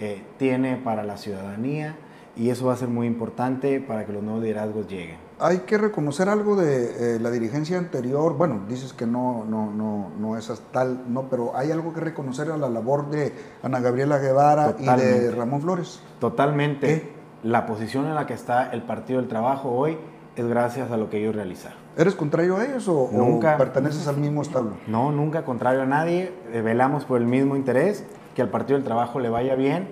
eh, 0.00 0.22
tiene 0.38 0.76
para 0.76 1.02
la 1.04 1.16
ciudadanía 1.16 1.96
y 2.36 2.50
eso 2.50 2.66
va 2.66 2.74
a 2.74 2.76
ser 2.76 2.88
muy 2.88 3.06
importante 3.06 3.80
para 3.80 4.06
que 4.06 4.12
los 4.12 4.22
nuevos 4.22 4.42
liderazgos 4.42 4.88
lleguen. 4.88 5.27
Hay 5.40 5.58
que 5.58 5.78
reconocer 5.78 6.28
algo 6.28 6.56
de 6.56 7.18
la 7.20 7.30
dirigencia 7.30 7.78
anterior, 7.78 8.36
bueno, 8.36 8.62
dices 8.68 8.92
que 8.92 9.06
no, 9.06 9.44
no, 9.44 9.70
no, 9.72 10.10
no 10.18 10.36
es 10.36 10.50
tal, 10.72 11.04
no, 11.08 11.28
pero 11.28 11.56
hay 11.56 11.70
algo 11.70 11.94
que 11.94 12.00
reconocer 12.00 12.50
a 12.50 12.56
la 12.56 12.68
labor 12.68 13.10
de 13.10 13.32
Ana 13.62 13.80
Gabriela 13.80 14.18
Guevara 14.18 14.74
y 14.78 14.84
de 14.84 15.30
Ramón 15.30 15.62
Flores. 15.62 16.00
Totalmente 16.18 17.12
la 17.42 17.66
posición 17.66 18.06
en 18.06 18.14
la 18.14 18.26
que 18.26 18.34
está 18.34 18.70
el 18.72 18.82
Partido 18.82 19.20
del 19.20 19.28
Trabajo 19.28 19.70
hoy 19.70 19.96
es 20.34 20.46
gracias 20.46 20.90
a 20.90 20.96
lo 20.96 21.10
que 21.10 21.18
ellos 21.18 21.34
realizaron. 21.34 21.78
¿Eres 21.96 22.14
contrario 22.14 22.56
a 22.56 22.64
ellos 22.64 22.86
o, 22.88 23.10
nunca, 23.12 23.56
perteneces 23.56 24.06
al 24.06 24.16
mismo 24.16 24.42
establo? 24.42 24.76
No, 24.86 25.10
nunca 25.10 25.44
contrario 25.44 25.82
a 25.82 25.86
nadie. 25.86 26.32
Eh, 26.52 26.60
velamos 26.60 27.04
por 27.04 27.20
el 27.20 27.26
mismo 27.26 27.56
interés, 27.56 28.04
que 28.34 28.42
al 28.42 28.48
Partido 28.48 28.76
del 28.76 28.84
Trabajo 28.84 29.18
le 29.18 29.28
vaya 29.28 29.56
bien 29.56 29.88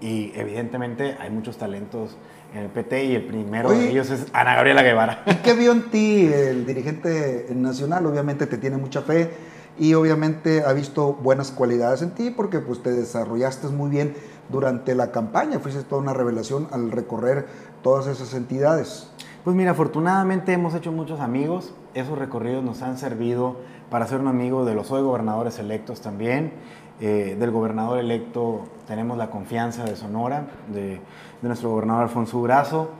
y 0.00 0.32
evidentemente 0.36 1.16
hay 1.18 1.30
muchos 1.30 1.58
talentos 1.58 2.16
en 2.54 2.60
el 2.62 2.68
PT 2.68 3.04
y 3.04 3.14
el 3.14 3.26
primero 3.26 3.70
de 3.70 3.90
ellos 3.90 4.10
es 4.10 4.26
Ana 4.32 4.54
Gabriela 4.54 4.82
Guevara. 4.82 5.22
¿Y 5.26 5.34
qué 5.36 5.54
vio 5.54 5.72
en 5.72 5.90
ti 5.90 6.30
el 6.32 6.66
dirigente 6.66 7.46
nacional? 7.54 8.06
Obviamente 8.06 8.46
te 8.46 8.56
tiene 8.58 8.76
mucha 8.76 9.02
fe 9.02 9.30
y 9.78 9.94
obviamente 9.94 10.62
ha 10.64 10.72
visto 10.72 11.14
buenas 11.14 11.50
cualidades 11.50 12.02
en 12.02 12.10
ti 12.10 12.30
porque 12.30 12.58
pues 12.58 12.82
te 12.82 12.90
desarrollaste 12.90 13.68
muy 13.68 13.90
bien 13.90 14.14
durante 14.48 14.94
la 14.94 15.12
campaña. 15.12 15.58
Fuiste 15.58 15.82
toda 15.82 16.00
una 16.02 16.14
revelación 16.14 16.68
al 16.72 16.90
recorrer 16.90 17.46
todas 17.82 18.06
esas 18.06 18.34
entidades. 18.34 19.08
Pues 19.44 19.54
mira, 19.54 19.70
afortunadamente 19.70 20.52
hemos 20.52 20.74
hecho 20.74 20.90
muchos 20.90 21.20
amigos. 21.20 21.72
Esos 21.94 22.18
recorridos 22.18 22.64
nos 22.64 22.82
han 22.82 22.98
servido 22.98 23.56
para 23.90 24.06
ser 24.06 24.20
un 24.20 24.28
amigo 24.28 24.64
de 24.64 24.74
los 24.74 24.90
hoy 24.90 25.02
gobernadores 25.02 25.58
electos 25.58 26.00
también. 26.00 26.52
Eh, 27.00 27.36
del 27.38 27.50
gobernador 27.52 27.98
electo 27.98 28.64
tenemos 28.86 29.16
la 29.16 29.30
confianza 29.30 29.84
de 29.84 29.94
Sonora, 29.94 30.46
de, 30.72 31.00
nuestro 31.42 31.70
gobernador 31.70 32.02
Alfonso 32.02 32.40
Brazo. 32.42 32.90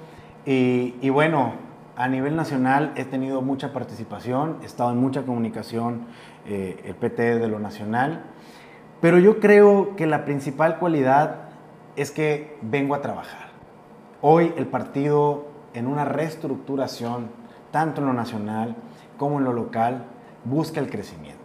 Y, 0.47 1.11
bueno, 1.11 1.53
a 1.97 2.09
nivel 2.09 2.35
nacional 2.35 2.93
he 2.97 3.05
tenido 3.05 3.43
mucha 3.43 3.73
participación, 3.73 4.57
he 4.63 4.67
estado 4.67 4.93
en 4.93 4.99
mucha 4.99 5.23
comunicación, 5.23 6.07
eh, 6.47 6.81
el 6.85 6.95
PT 6.95 7.39
de 7.39 7.49
lo 7.49 7.59
nacional. 7.59 8.23
Pero 9.03 9.19
yo 9.19 9.41
creo 9.41 9.95
que 9.95 10.07
la 10.07 10.25
principal 10.25 10.79
cualidad 10.79 11.49
es 11.97 12.11
que 12.11 12.57
vengo 12.63 12.95
a 12.95 13.03
trabajar. 13.03 13.49
Hoy 14.23 14.55
el 14.57 14.67
partido 14.67 15.49
en 15.75 15.87
una 15.87 16.07
reestructuración, 16.07 17.29
tanto 17.71 18.01
en 18.01 18.07
lo 18.07 18.15
nacional 18.15 18.75
como 19.19 19.39
en 19.39 19.45
lo 19.45 19.53
local, 19.53 20.07
busca 20.45 20.81
el 20.81 20.91
crecimiento. 20.91 21.39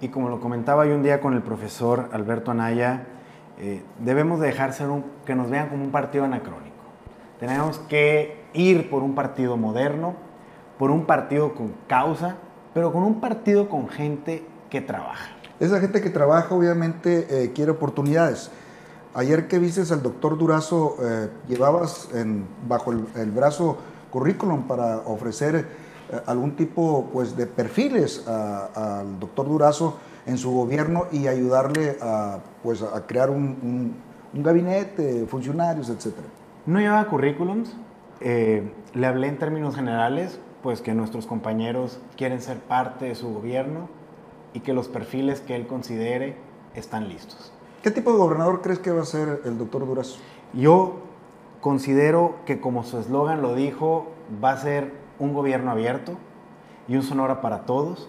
Y 0.00 0.08
como 0.08 0.28
lo 0.28 0.40
comentaba 0.40 0.86
yo 0.86 0.94
un 0.94 1.02
día 1.02 1.20
con 1.20 1.34
el 1.34 1.42
profesor 1.42 2.08
Alberto 2.12 2.50
Anaya, 2.50 3.06
eh, 3.58 3.82
debemos 3.98 4.38
dejar 4.38 4.72
que 5.24 5.34
nos 5.34 5.50
vean 5.50 5.68
como 5.68 5.84
un 5.84 5.90
partido 5.90 6.24
anacrónico. 6.24 6.76
Tenemos 7.40 7.78
que 7.80 8.44
ir 8.52 8.88
por 8.90 9.02
un 9.02 9.14
partido 9.14 9.56
moderno, 9.56 10.14
por 10.78 10.90
un 10.90 11.06
partido 11.06 11.54
con 11.54 11.74
causa, 11.88 12.36
pero 12.72 12.92
con 12.92 13.02
un 13.02 13.20
partido 13.20 13.68
con 13.68 13.88
gente 13.88 14.44
que 14.70 14.80
trabaja. 14.80 15.30
Esa 15.58 15.80
gente 15.80 16.00
que 16.00 16.10
trabaja 16.10 16.54
obviamente 16.54 17.26
eh, 17.44 17.52
quiere 17.52 17.72
oportunidades. 17.72 18.50
Ayer 19.14 19.48
que 19.48 19.58
viste 19.58 19.82
al 19.92 20.02
doctor 20.02 20.38
Durazo, 20.38 20.96
eh, 21.02 21.28
llevabas 21.48 22.08
bajo 22.68 22.92
el, 22.92 23.30
brazo 23.32 23.78
currículum 24.10 24.68
para 24.68 24.98
ofrecer 24.98 25.66
algún 26.26 26.56
tipo 26.56 27.08
pues, 27.12 27.36
de 27.36 27.46
perfiles 27.46 28.26
al 28.26 29.18
doctor 29.18 29.48
Durazo 29.48 29.98
en 30.26 30.38
su 30.38 30.50
gobierno 30.50 31.06
y 31.12 31.26
ayudarle 31.26 31.96
a, 32.00 32.38
pues, 32.62 32.82
a 32.82 33.06
crear 33.06 33.30
un, 33.30 33.94
un, 34.34 34.42
gabinete, 34.42 35.26
funcionarios, 35.26 35.88
etc. 35.88 36.14
No 36.66 36.80
llevaba 36.80 37.06
currículums, 37.08 37.74
le 38.20 39.06
hablé 39.06 39.28
en 39.28 39.38
términos 39.38 39.74
generales, 39.74 40.38
pues 40.62 40.80
que 40.80 40.92
nuestros 40.94 41.26
compañeros 41.26 41.98
quieren 42.16 42.42
ser 42.42 42.58
parte 42.58 43.06
de 43.06 43.14
su 43.14 43.32
gobierno 43.32 43.88
y 44.52 44.60
que 44.60 44.72
los 44.72 44.88
perfiles 44.88 45.40
que 45.40 45.56
él 45.56 45.66
considere 45.66 46.36
están 46.74 47.08
listos. 47.08 47.52
¿Qué 47.82 47.90
tipo 47.90 48.12
de 48.12 48.18
gobernador 48.18 48.60
crees 48.60 48.78
que 48.78 48.90
va 48.90 49.02
a 49.02 49.06
ser 49.06 49.42
el 49.44 49.56
doctor 49.56 49.86
Durazo? 49.86 50.18
Yo 50.52 50.96
considero 51.60 52.36
que 52.44 52.60
como 52.60 52.84
su 52.84 52.98
eslogan 52.98 53.42
lo 53.42 53.54
dijo, 53.54 54.08
va 54.42 54.52
a 54.52 54.56
ser 54.56 54.92
un 55.18 55.34
gobierno 55.34 55.70
abierto 55.70 56.12
y 56.86 56.96
un 56.96 57.02
Sonora 57.02 57.40
para 57.40 57.60
todos 57.60 58.08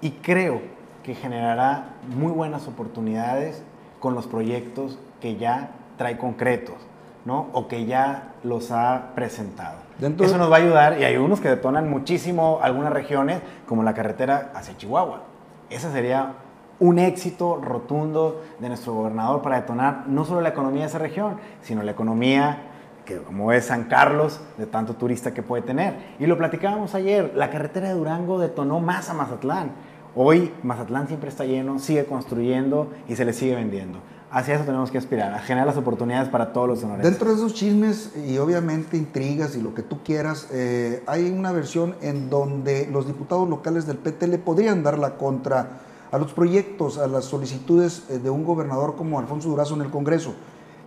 y 0.00 0.10
creo 0.12 0.60
que 1.02 1.14
generará 1.14 1.96
muy 2.16 2.32
buenas 2.32 2.66
oportunidades 2.66 3.62
con 4.00 4.14
los 4.14 4.26
proyectos 4.26 4.98
que 5.20 5.36
ya 5.36 5.70
trae 5.96 6.18
concretos, 6.18 6.76
¿no? 7.24 7.48
O 7.52 7.68
que 7.68 7.86
ya 7.86 8.32
los 8.42 8.70
ha 8.70 9.12
presentado. 9.14 9.78
Eso 10.00 10.38
nos 10.38 10.50
va 10.50 10.56
a 10.56 10.58
ayudar 10.58 11.00
y 11.00 11.04
hay 11.04 11.16
unos 11.16 11.40
que 11.40 11.48
detonan 11.48 11.88
muchísimo 11.88 12.58
algunas 12.62 12.92
regiones, 12.92 13.40
como 13.66 13.82
la 13.82 13.94
carretera 13.94 14.50
hacia 14.54 14.76
Chihuahua. 14.76 15.22
Ese 15.70 15.90
sería 15.92 16.34
un 16.80 16.98
éxito 16.98 17.60
rotundo 17.62 18.42
de 18.58 18.68
nuestro 18.68 18.92
gobernador 18.94 19.40
para 19.42 19.60
detonar 19.60 20.04
no 20.08 20.24
solo 20.24 20.40
la 20.40 20.48
economía 20.50 20.82
de 20.82 20.88
esa 20.88 20.98
región, 20.98 21.36
sino 21.62 21.82
la 21.82 21.92
economía 21.92 22.58
que 23.04 23.18
como 23.18 23.52
es 23.52 23.66
San 23.66 23.84
Carlos, 23.84 24.40
de 24.58 24.66
tanto 24.66 24.94
turista 24.94 25.34
que 25.34 25.42
puede 25.42 25.62
tener. 25.62 25.94
Y 26.18 26.26
lo 26.26 26.36
platicábamos 26.36 26.94
ayer, 26.94 27.32
la 27.34 27.50
carretera 27.50 27.88
de 27.88 27.94
Durango 27.94 28.38
detonó 28.38 28.80
más 28.80 29.10
a 29.10 29.14
Mazatlán. 29.14 29.72
Hoy 30.16 30.52
Mazatlán 30.62 31.08
siempre 31.08 31.28
está 31.28 31.44
lleno, 31.44 31.78
sigue 31.78 32.04
construyendo 32.04 32.88
y 33.08 33.16
se 33.16 33.24
le 33.24 33.32
sigue 33.32 33.54
vendiendo. 33.54 33.98
Hacia 34.30 34.56
eso 34.56 34.64
tenemos 34.64 34.90
que 34.90 34.98
aspirar, 34.98 35.32
a 35.32 35.38
generar 35.38 35.66
las 35.66 35.76
oportunidades 35.76 36.28
para 36.28 36.52
todos 36.52 36.66
los 36.66 36.80
sonorenses. 36.80 37.08
Dentro 37.08 37.30
de 37.30 37.36
esos 37.36 37.54
chismes 37.54 38.12
y 38.16 38.38
obviamente 38.38 38.96
intrigas 38.96 39.54
y 39.54 39.62
lo 39.62 39.74
que 39.74 39.82
tú 39.82 40.00
quieras, 40.02 40.48
eh, 40.52 41.04
hay 41.06 41.30
una 41.30 41.52
versión 41.52 41.94
en 42.00 42.30
donde 42.30 42.88
los 42.90 43.06
diputados 43.06 43.48
locales 43.48 43.86
del 43.86 43.96
PT 43.96 44.26
le 44.26 44.38
podrían 44.38 44.82
dar 44.82 44.98
la 44.98 45.16
contra 45.16 45.80
a 46.10 46.18
los 46.18 46.32
proyectos, 46.32 46.98
a 46.98 47.06
las 47.06 47.26
solicitudes 47.26 48.04
eh, 48.08 48.18
de 48.18 48.30
un 48.30 48.44
gobernador 48.44 48.96
como 48.96 49.18
Alfonso 49.20 49.48
Durazo 49.48 49.74
en 49.74 49.82
el 49.82 49.90
Congreso. 49.90 50.34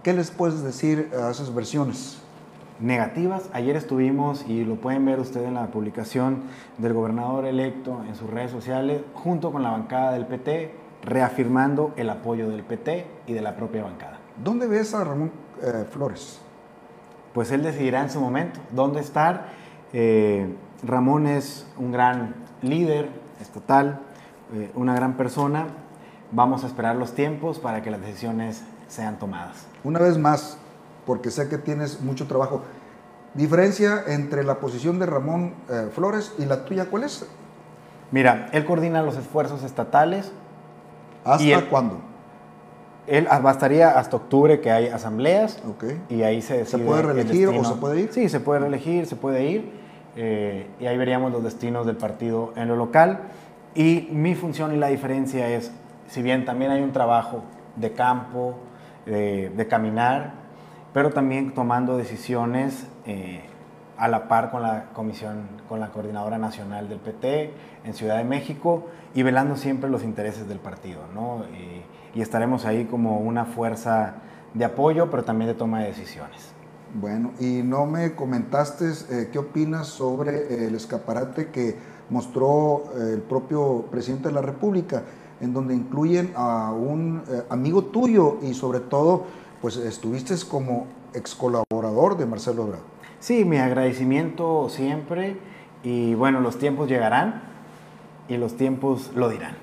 ¿Qué 0.08 0.14
les 0.14 0.32
puedes 0.32 0.64
decir 0.64 1.12
a 1.22 1.30
esas 1.30 1.54
versiones? 1.54 2.22
Negativas. 2.80 3.50
Ayer 3.52 3.76
estuvimos, 3.76 4.46
y 4.48 4.64
lo 4.64 4.76
pueden 4.76 5.04
ver 5.04 5.20
ustedes 5.20 5.50
en 5.50 5.56
la 5.56 5.68
publicación 5.68 6.44
del 6.78 6.94
gobernador 6.94 7.44
electo 7.44 8.06
en 8.08 8.16
sus 8.16 8.30
redes 8.30 8.50
sociales, 8.50 9.02
junto 9.14 9.52
con 9.52 9.64
la 9.64 9.72
bancada 9.72 10.14
del 10.14 10.26
PT, 10.26 10.74
reafirmando 11.04 11.92
el 11.98 12.10
apoyo 12.10 12.48
del 12.48 12.64
PT 12.64 13.06
y 13.28 13.34
de 13.34 13.42
la 13.42 13.58
propia 13.58 13.84
bancada. 13.84 14.18
¿Dónde 14.42 14.68
ves 14.68 14.94
a 14.94 15.04
Ramón 15.04 15.30
eh, 15.62 15.84
Flores? 15.92 16.40
Pues 17.34 17.52
él 17.52 17.62
decidirá 17.62 18.02
en 18.02 18.10
su 18.10 18.22
momento 18.22 18.62
dónde 18.72 19.02
estar. 19.02 19.48
Eh, 19.92 20.56
Ramón 20.84 21.28
es 21.28 21.68
un 21.78 21.92
gran 21.92 22.34
líder 22.62 23.10
estatal, 23.42 24.00
eh, 24.54 24.72
una 24.74 24.96
gran 24.96 25.18
persona. 25.18 25.68
Vamos 26.32 26.64
a 26.64 26.68
esperar 26.68 26.96
los 26.96 27.14
tiempos 27.14 27.60
para 27.60 27.82
que 27.82 27.92
las 27.92 28.00
decisiones 28.00 28.64
sean 28.88 29.18
tomadas. 29.20 29.68
Una 29.84 30.00
vez 30.00 30.18
más, 30.18 30.58
porque 31.06 31.32
sé 31.32 31.50
que 31.50 31.58
tienes 31.58 32.02
mucho 32.02 32.28
trabajo, 32.28 32.64
diferencia 33.34 34.04
entre 34.08 34.44
la 34.44 34.60
posición 34.60 35.00
de 35.00 35.06
Ramón 35.06 35.54
Flores 35.94 36.34
y 36.38 36.46
la 36.46 36.66
tuya, 36.66 36.86
¿cuál 36.90 37.04
es? 37.04 37.26
Mira, 38.12 38.48
él 38.54 38.66
coordina 38.66 39.02
los 39.02 39.18
esfuerzos 39.18 39.64
estatales, 39.64 40.32
¿Hasta 41.28 41.70
cuándo? 41.70 42.00
Él 43.06 43.28
bastaría 43.42 43.98
hasta 43.98 44.18
octubre 44.18 44.60
que 44.60 44.72
hay 44.72 44.88
asambleas 44.88 45.62
y 46.10 46.24
ahí 46.24 46.42
se 46.42 46.60
decide. 46.60 46.80
¿Se 46.80 46.86
puede 46.86 47.02
reelegir 47.02 47.48
o 47.50 47.64
se 47.64 47.76
puede 47.76 48.02
ir? 48.02 48.10
Sí, 48.12 48.30
se 48.30 48.40
puede 48.40 48.60
reelegir, 48.62 49.06
se 49.06 49.16
puede 49.16 49.44
ir. 49.46 49.72
eh, 50.16 50.68
y 50.80 50.88
ahí 50.88 50.98
veríamos 50.98 51.32
los 51.32 51.44
destinos 51.44 51.86
del 51.86 51.96
partido 51.96 52.54
en 52.56 52.68
lo 52.68 52.76
local. 52.76 53.20
Y 53.76 54.10
mi 54.12 54.36
función 54.36 54.74
y 54.74 54.78
la 54.78 54.88
diferencia 54.88 55.48
es, 55.50 55.72
si 56.08 56.22
bien 56.22 56.44
también 56.46 56.72
hay 56.72 56.82
un 56.82 56.92
trabajo 56.92 57.44
de 57.76 57.94
campo, 57.94 58.56
de, 59.08 59.68
caminar, 59.70 60.34
pero 60.94 61.12
también 61.12 61.54
tomando 61.54 61.98
decisiones 61.98 62.88
eh, 63.06 63.42
a 63.98 64.08
la 64.08 64.28
par 64.28 64.52
con 64.52 64.62
la 64.62 64.90
comisión, 64.94 65.48
con 65.68 65.80
la 65.80 65.90
coordinadora 65.90 66.38
nacional 66.38 66.88
del 66.90 67.00
PT 67.00 67.52
en 67.84 67.94
Ciudad 67.94 68.18
de 68.18 68.24
México 68.24 68.86
y 69.14 69.24
velando 69.24 69.56
siempre 69.56 69.90
los 69.90 70.04
intereses 70.04 70.48
del 70.48 70.60
partido, 70.60 71.02
¿no? 71.14 71.44
Y, 71.54 71.84
estaremos 72.18 72.66
ahí 72.66 72.86
como 72.86 73.20
una 73.20 73.46
fuerza 73.46 74.16
de 74.56 74.66
apoyo, 74.66 75.12
pero 75.12 75.24
también 75.24 75.50
de 75.50 75.54
toma 75.54 75.82
de 75.82 75.90
decisiones. 75.90 76.52
Bueno, 76.96 77.32
y 77.40 77.62
no 77.62 77.86
me 77.86 78.16
comentaste 78.16 78.86
eh, 79.12 79.30
qué 79.32 79.38
opinas 79.38 79.86
sobre 79.86 80.66
el 80.66 80.74
escaparate 80.74 81.50
que 81.52 81.76
mostró 82.10 82.86
eh, 82.96 83.14
el 83.14 83.22
propio 83.22 83.86
presidente 83.92 84.30
de 84.30 84.34
la 84.34 84.42
República, 84.42 85.04
en 85.42 85.54
donde 85.54 85.76
incluyen 85.76 86.34
a 86.36 86.72
un 86.72 87.24
eh, 87.30 87.44
amigo 87.50 87.84
tuyo 87.84 88.38
y 88.42 88.54
sobre 88.54 88.80
todo, 88.80 89.26
pues 89.62 89.78
estuviste 89.78 90.36
como 90.50 90.88
ex 91.14 91.36
colaborador 91.36 92.18
de 92.18 92.26
Marcelo 92.26 92.64
Ebrard. 92.64 92.82
Sí, 93.20 93.46
mi 93.46 93.58
agradecimiento 93.58 94.70
siempre 94.70 95.38
y 95.84 96.14
bueno, 96.16 96.40
los 96.40 96.58
tiempos 96.58 96.88
llegarán 96.88 97.44
y 98.28 98.38
los 98.38 98.56
tiempos 98.58 99.12
lo 99.16 99.30
dirán. 99.30 99.56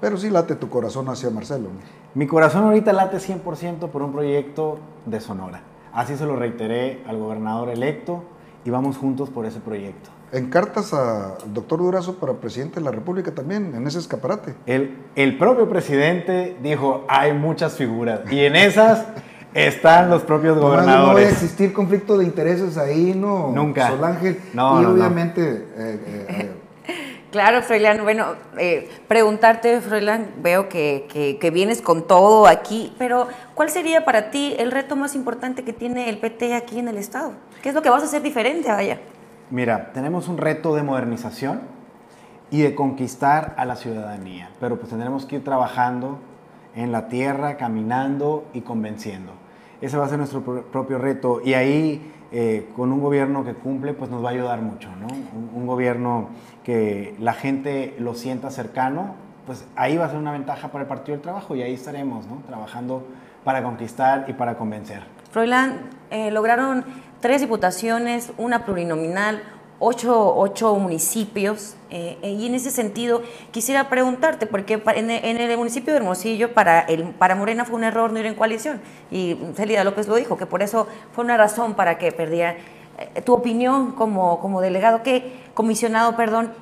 Pero 0.00 0.16
sí 0.16 0.30
late 0.30 0.56
tu 0.56 0.68
corazón 0.68 1.08
hacia 1.08 1.30
Marcelo. 1.30 1.68
Mi 2.14 2.26
corazón 2.26 2.64
ahorita 2.64 2.92
late 2.92 3.18
100% 3.18 3.88
por 3.88 4.02
un 4.02 4.12
proyecto 4.12 4.78
de 5.06 5.20
Sonora. 5.20 5.62
Así 5.92 6.16
se 6.16 6.26
lo 6.26 6.36
reiteré 6.36 7.02
al 7.06 7.18
gobernador 7.18 7.68
electo 7.68 8.24
y 8.64 8.70
vamos 8.70 8.96
juntos 8.96 9.30
por 9.30 9.46
ese 9.46 9.60
proyecto. 9.60 10.10
En 10.32 10.48
cartas 10.48 10.94
al 10.94 11.34
doctor 11.52 11.80
Durazo 11.80 12.16
para 12.16 12.32
presidente 12.32 12.80
de 12.80 12.84
la 12.84 12.90
República 12.90 13.32
también, 13.32 13.74
en 13.74 13.86
ese 13.86 13.98
escaparate. 13.98 14.54
El, 14.64 14.96
el 15.14 15.36
propio 15.36 15.68
presidente 15.68 16.56
dijo, 16.62 17.04
hay 17.06 17.34
muchas 17.34 17.74
figuras 17.74 18.20
y 18.30 18.40
en 18.40 18.56
esas 18.56 19.04
están 19.54 20.08
los 20.08 20.22
propios 20.22 20.58
gobernadores. 20.58 21.06
No, 21.06 21.14
va 21.14 21.20
a 21.20 21.30
existir 21.30 21.72
conflicto 21.72 22.16
de 22.16 22.24
intereses 22.24 22.78
ahí, 22.78 23.12
¿no? 23.14 23.52
Nunca. 23.54 23.88
Sol 23.88 24.04
Ángel. 24.04 24.40
No, 24.54 24.80
y 24.80 24.84
obviamente... 24.86 25.66
Eh, 25.76 26.26
eh, 26.28 26.50
claro, 27.30 27.62
Froilán, 27.62 28.02
bueno, 28.02 28.34
eh, 28.58 28.88
preguntarte, 29.08 29.80
Froilán, 29.80 30.30
veo 30.38 30.68
que, 30.68 31.36
que, 31.38 31.50
vienes 31.50 31.82
con 31.82 32.06
todo 32.06 32.46
aquí, 32.46 32.94
pero 32.98 33.28
¿cuál 33.54 33.68
sería 33.68 34.04
para 34.04 34.30
ti 34.30 34.54
el 34.58 34.70
reto 34.70 34.96
más 34.96 35.14
importante 35.14 35.62
que 35.64 35.72
tiene 35.72 36.08
el 36.08 36.18
PT 36.18 36.54
aquí 36.54 36.78
en 36.78 36.88
el 36.88 36.96
Estado? 36.96 37.32
¿Qué 37.62 37.68
es 37.68 37.74
lo 37.74 37.82
que 37.82 37.90
vas 37.90 38.02
a 38.02 38.06
hacer 38.06 38.22
diferente 38.22 38.70
allá? 38.70 38.98
Mira, 39.52 39.92
tenemos 39.92 40.28
un 40.28 40.38
reto 40.38 40.74
de 40.74 40.82
modernización 40.82 41.60
y 42.50 42.62
de 42.62 42.74
conquistar 42.74 43.52
a 43.58 43.66
la 43.66 43.76
ciudadanía, 43.76 44.48
pero 44.58 44.78
pues 44.78 44.88
tendremos 44.88 45.26
que 45.26 45.36
ir 45.36 45.44
trabajando 45.44 46.18
en 46.74 46.90
la 46.90 47.08
tierra, 47.08 47.58
caminando 47.58 48.46
y 48.54 48.62
convenciendo. 48.62 49.32
Ese 49.82 49.98
va 49.98 50.06
a 50.06 50.08
ser 50.08 50.16
nuestro 50.16 50.40
propio 50.40 50.96
reto 50.96 51.42
y 51.44 51.52
ahí 51.52 52.12
eh, 52.32 52.70
con 52.74 52.92
un 52.92 53.02
gobierno 53.02 53.44
que 53.44 53.52
cumple 53.52 53.92
pues 53.92 54.10
nos 54.10 54.24
va 54.24 54.30
a 54.30 54.32
ayudar 54.32 54.62
mucho, 54.62 54.88
¿no? 54.96 55.08
Un, 55.54 55.66
gobierno 55.66 56.30
que 56.64 57.14
la 57.20 57.34
gente 57.34 57.94
lo 57.98 58.14
sienta 58.14 58.50
cercano, 58.50 59.16
pues 59.44 59.66
ahí 59.76 59.98
va 59.98 60.06
a 60.06 60.08
ser 60.08 60.18
una 60.18 60.32
ventaja 60.32 60.68
para 60.68 60.84
el 60.84 60.88
Partido 60.88 61.16
del 61.16 61.22
Trabajo 61.22 61.54
y 61.54 61.60
ahí 61.60 61.74
estaremos, 61.74 62.26
¿no? 62.26 62.36
Trabajando 62.46 63.06
para 63.44 63.62
conquistar 63.62 64.24
y 64.28 64.32
para 64.32 64.54
convencer. 64.56 65.02
Froilán, 65.30 65.90
eh, 66.10 66.30
lograron 66.30 66.84
tres 67.22 67.40
diputaciones, 67.40 68.32
una 68.36 68.66
plurinominal, 68.66 69.42
ocho, 69.78 70.36
ocho 70.36 70.74
municipios. 70.74 71.76
Eh, 71.90 72.18
y 72.22 72.46
en 72.46 72.54
ese 72.54 72.70
sentido, 72.70 73.22
quisiera 73.52 73.88
preguntarte, 73.88 74.46
porque 74.46 74.82
en, 74.94 75.10
el 75.10 75.56
municipio 75.56 75.94
de 75.94 75.98
Hermosillo, 76.00 76.52
para, 76.52 76.80
el, 76.80 77.04
para 77.04 77.34
Morena 77.34 77.64
fue 77.64 77.76
un 77.76 77.84
error 77.84 78.12
no 78.12 78.18
ir 78.18 78.26
en 78.26 78.34
coalición. 78.34 78.80
Y 79.10 79.38
Celida 79.54 79.84
López 79.84 80.08
lo 80.08 80.16
dijo, 80.16 80.36
que 80.36 80.46
por 80.46 80.62
eso 80.62 80.86
fue 81.12 81.24
una 81.24 81.38
razón 81.38 81.74
para 81.74 81.96
que 81.96 82.12
perdiera. 82.12 82.56
Eh, 82.98 83.22
tu 83.22 83.32
opinión 83.32 83.92
como, 83.92 84.40
como 84.40 84.60
delegado, 84.60 85.02
que, 85.02 85.40
comisionado, 85.54 86.16
perdón, 86.16 86.52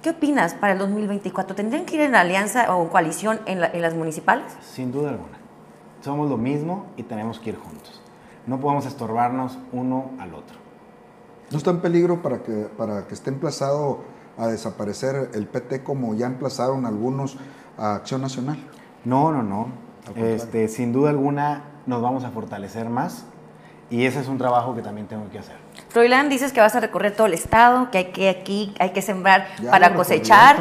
¿qué 0.00 0.10
opinas 0.10 0.54
para 0.54 0.74
el 0.74 0.78
2024? 0.78 1.56
¿Tendrían 1.56 1.84
que 1.84 1.96
ir 1.96 2.02
en 2.02 2.14
alianza 2.14 2.72
o 2.74 2.84
en 2.84 2.88
coalición 2.88 3.40
en, 3.46 3.64
en 3.64 3.82
las 3.82 3.94
municipales? 3.94 4.46
Sin 4.62 4.92
duda 4.92 5.10
alguna. 5.10 5.38
Somos 6.02 6.30
lo 6.30 6.36
mismo 6.36 6.86
y 6.96 7.02
tenemos 7.02 7.40
que 7.40 7.50
ir 7.50 7.56
juntos 7.56 8.02
no 8.46 8.60
podemos 8.60 8.86
estorbarnos 8.86 9.58
uno 9.72 10.10
al 10.18 10.34
otro. 10.34 10.56
¿No 11.50 11.58
está 11.58 11.70
en 11.70 11.80
peligro 11.80 12.22
para 12.22 12.42
que, 12.42 12.68
para 12.76 13.06
que 13.06 13.14
esté 13.14 13.30
emplazado 13.30 14.00
a 14.38 14.46
desaparecer 14.46 15.30
el 15.34 15.46
PT 15.46 15.84
como 15.84 16.14
ya 16.14 16.26
emplazaron 16.26 16.86
algunos 16.86 17.36
a 17.76 17.94
Acción 17.94 18.22
Nacional? 18.22 18.58
No, 19.04 19.32
no, 19.32 19.42
no. 19.42 19.68
Este, 20.16 20.68
sin 20.68 20.92
duda 20.92 21.10
alguna 21.10 21.64
nos 21.86 22.02
vamos 22.02 22.24
a 22.24 22.30
fortalecer 22.30 22.88
más 22.88 23.24
y 23.90 24.04
ese 24.06 24.20
es 24.20 24.28
un 24.28 24.38
trabajo 24.38 24.74
que 24.74 24.82
también 24.82 25.06
tengo 25.06 25.28
que 25.30 25.38
hacer. 25.38 25.56
Froilán, 25.92 26.30
dices 26.30 26.54
que 26.54 26.60
vas 26.60 26.74
a 26.74 26.80
recorrer 26.80 27.12
todo 27.12 27.26
el 27.26 27.34
estado, 27.34 27.90
que 27.90 27.98
hay 27.98 28.04
que 28.06 28.30
aquí 28.30 28.74
hay 28.78 28.90
que 28.90 29.02
sembrar 29.02 29.46
para 29.70 29.94
cosechar. 29.94 30.56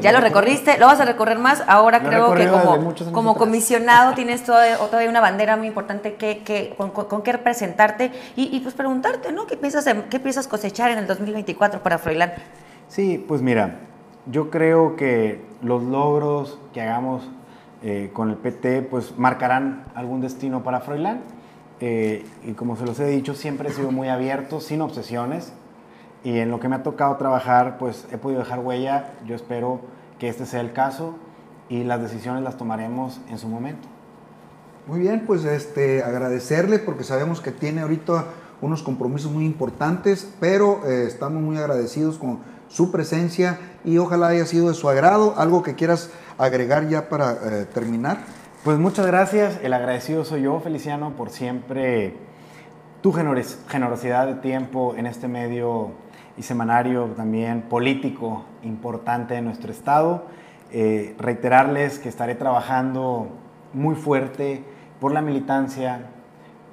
Ya, 0.00 0.10
lo 0.10 0.20
recorriste, 0.20 0.78
lo 0.78 0.86
vas 0.86 0.98
a 0.98 1.04
recorrer 1.04 1.38
más. 1.38 1.62
Ahora 1.68 2.02
creo 2.02 2.34
que 2.34 2.48
como, 2.48 3.12
como 3.12 3.36
comisionado 3.36 4.14
tienes 4.16 4.42
todavía, 4.42 5.08
una 5.08 5.20
bandera 5.20 5.56
muy 5.56 5.68
importante 5.68 6.14
que, 6.14 6.38
que 6.38 6.74
con, 6.76 7.22
qué 7.22 7.32
representarte 7.32 8.10
y, 8.34 8.58
pues 8.60 8.74
preguntarte, 8.74 9.30
¿no? 9.30 9.46
¿Qué 9.46 9.56
piensas, 9.56 9.88
¿Qué 10.10 10.18
piensas 10.18 10.48
cosechar 10.48 10.90
en 10.90 10.98
el 10.98 11.06
2024 11.06 11.80
para 11.80 11.98
Froilán? 11.98 12.32
Sí, 12.88 13.24
pues 13.28 13.42
mira, 13.42 13.76
yo 14.26 14.50
creo 14.50 14.96
que 14.96 15.40
los 15.62 15.84
logros 15.84 16.58
que 16.72 16.82
hagamos 16.82 17.30
eh, 17.84 18.10
con 18.12 18.28
el 18.28 18.36
PT 18.36 18.82
pues 18.82 19.16
marcarán 19.16 19.84
algún 19.94 20.20
destino 20.20 20.64
para 20.64 20.80
Froilán 20.80 21.20
eh, 21.80 22.24
y 22.44 22.52
como 22.52 22.76
se 22.76 22.86
los 22.86 22.98
he 23.00 23.06
dicho, 23.06 23.34
siempre 23.34 23.68
he 23.68 23.72
sido 23.72 23.90
muy 23.90 24.08
abierto, 24.08 24.60
sin 24.60 24.80
obsesiones. 24.80 25.52
Y 26.22 26.38
en 26.38 26.50
lo 26.50 26.58
que 26.58 26.68
me 26.68 26.76
ha 26.76 26.82
tocado 26.82 27.16
trabajar, 27.16 27.76
pues 27.78 28.06
he 28.10 28.16
podido 28.16 28.40
dejar 28.40 28.60
huella. 28.60 29.12
Yo 29.26 29.34
espero 29.34 29.80
que 30.18 30.28
este 30.28 30.46
sea 30.46 30.60
el 30.60 30.72
caso 30.72 31.16
y 31.68 31.84
las 31.84 32.00
decisiones 32.00 32.42
las 32.42 32.56
tomaremos 32.56 33.20
en 33.28 33.38
su 33.38 33.48
momento. 33.48 33.88
Muy 34.86 35.00
bien, 35.00 35.24
pues 35.26 35.44
este, 35.44 36.02
agradecerle 36.02 36.78
porque 36.78 37.04
sabemos 37.04 37.40
que 37.40 37.52
tiene 37.52 37.82
ahorita 37.82 38.26
unos 38.60 38.82
compromisos 38.82 39.32
muy 39.32 39.44
importantes, 39.44 40.28
pero 40.40 40.86
eh, 40.86 41.04
estamos 41.06 41.42
muy 41.42 41.56
agradecidos 41.56 42.18
con 42.18 42.38
su 42.68 42.90
presencia 42.90 43.58
y 43.84 43.98
ojalá 43.98 44.28
haya 44.28 44.46
sido 44.46 44.68
de 44.68 44.74
su 44.74 44.88
agrado. 44.88 45.34
¿Algo 45.36 45.62
que 45.62 45.74
quieras 45.74 46.10
agregar 46.38 46.88
ya 46.88 47.08
para 47.08 47.32
eh, 47.32 47.66
terminar? 47.72 48.18
Pues 48.64 48.78
muchas 48.78 49.06
gracias, 49.06 49.60
el 49.62 49.74
agradecido 49.74 50.24
soy 50.24 50.40
yo, 50.40 50.58
Feliciano, 50.58 51.10
por 51.10 51.28
siempre 51.28 52.14
tu 53.02 53.12
generosidad 53.12 54.26
de 54.26 54.36
tiempo 54.36 54.94
en 54.96 55.04
este 55.04 55.28
medio 55.28 55.90
y 56.38 56.44
semanario 56.44 57.08
también 57.14 57.60
político 57.60 58.46
importante 58.62 59.34
de 59.34 59.42
nuestro 59.42 59.70
estado. 59.70 60.24
Eh, 60.72 61.14
reiterarles 61.18 61.98
que 61.98 62.08
estaré 62.08 62.36
trabajando 62.36 63.28
muy 63.74 63.96
fuerte 63.96 64.64
por 64.98 65.12
la 65.12 65.20
militancia, 65.20 66.06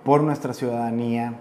por 0.05 0.23
nuestra 0.23 0.53
ciudadanía, 0.53 1.33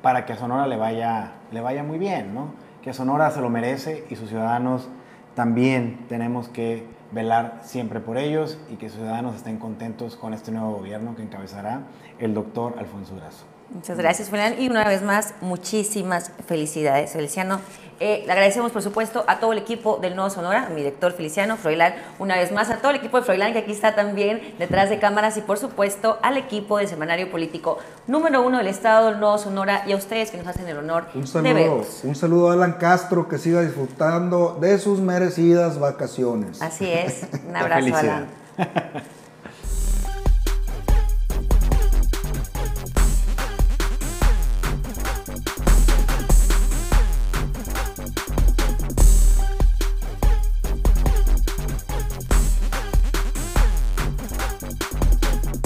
para 0.00 0.26
que 0.26 0.32
a 0.32 0.36
Sonora 0.36 0.68
le 0.68 0.76
vaya, 0.76 1.32
le 1.50 1.60
vaya 1.60 1.82
muy 1.82 1.98
bien, 1.98 2.34
¿no? 2.34 2.52
Que 2.82 2.92
Sonora 2.92 3.32
se 3.32 3.40
lo 3.40 3.50
merece 3.50 4.06
y 4.08 4.14
sus 4.14 4.28
ciudadanos 4.28 4.88
también 5.34 6.04
tenemos 6.08 6.48
que 6.48 6.86
velar 7.10 7.60
siempre 7.62 8.00
por 8.00 8.18
ellos 8.18 8.58
y 8.70 8.76
que 8.76 8.90
ciudadanos 8.90 9.34
estén 9.36 9.58
contentos 9.58 10.16
con 10.16 10.34
este 10.34 10.52
nuevo 10.52 10.72
gobierno 10.72 11.16
que 11.16 11.22
encabezará 11.22 11.82
el 12.18 12.34
doctor 12.34 12.74
Alfonso 12.78 13.14
Durazo. 13.14 13.57
Muchas 13.70 13.98
gracias, 13.98 14.30
Fernán. 14.30 14.54
Y 14.58 14.68
una 14.68 14.86
vez 14.88 15.02
más, 15.02 15.34
muchísimas 15.40 16.32
felicidades, 16.46 17.12
Feliciano. 17.12 17.60
Eh, 18.00 18.22
le 18.26 18.32
agradecemos, 18.32 18.70
por 18.70 18.80
supuesto, 18.80 19.24
a 19.26 19.40
todo 19.40 19.52
el 19.52 19.58
equipo 19.58 19.98
del 20.00 20.14
Nuevo 20.14 20.30
Sonora, 20.30 20.66
a 20.66 20.68
mi 20.68 20.76
director 20.76 21.12
Feliciano, 21.12 21.56
Froilán, 21.56 21.94
una 22.20 22.36
vez 22.36 22.52
más, 22.52 22.70
a 22.70 22.76
todo 22.76 22.92
el 22.92 22.98
equipo 22.98 23.16
de 23.18 23.24
Froilán, 23.24 23.52
que 23.52 23.58
aquí 23.58 23.72
está 23.72 23.96
también 23.96 24.54
detrás 24.58 24.88
de 24.88 25.00
cámaras, 25.00 25.36
y 25.36 25.40
por 25.40 25.58
supuesto, 25.58 26.16
al 26.22 26.36
equipo 26.36 26.78
del 26.78 26.86
Semanario 26.86 27.28
Político 27.28 27.78
número 28.06 28.40
uno 28.42 28.58
del 28.58 28.68
Estado, 28.68 29.10
del 29.10 29.18
Nuevo 29.18 29.36
Sonora, 29.38 29.82
y 29.84 29.92
a 29.92 29.96
ustedes 29.96 30.30
que 30.30 30.36
nos 30.36 30.46
hacen 30.46 30.68
el 30.68 30.78
honor 30.78 31.06
un 31.12 31.26
saludo, 31.26 31.84
Un 32.04 32.14
saludo 32.14 32.50
a 32.50 32.52
Alan 32.52 32.74
Castro, 32.74 33.28
que 33.28 33.36
siga 33.36 33.62
disfrutando 33.62 34.56
de 34.60 34.78
sus 34.78 35.00
merecidas 35.00 35.80
vacaciones. 35.80 36.62
Así 36.62 36.88
es. 36.88 37.26
Un 37.48 37.56
abrazo, 37.56 37.96
Alan. 37.96 38.28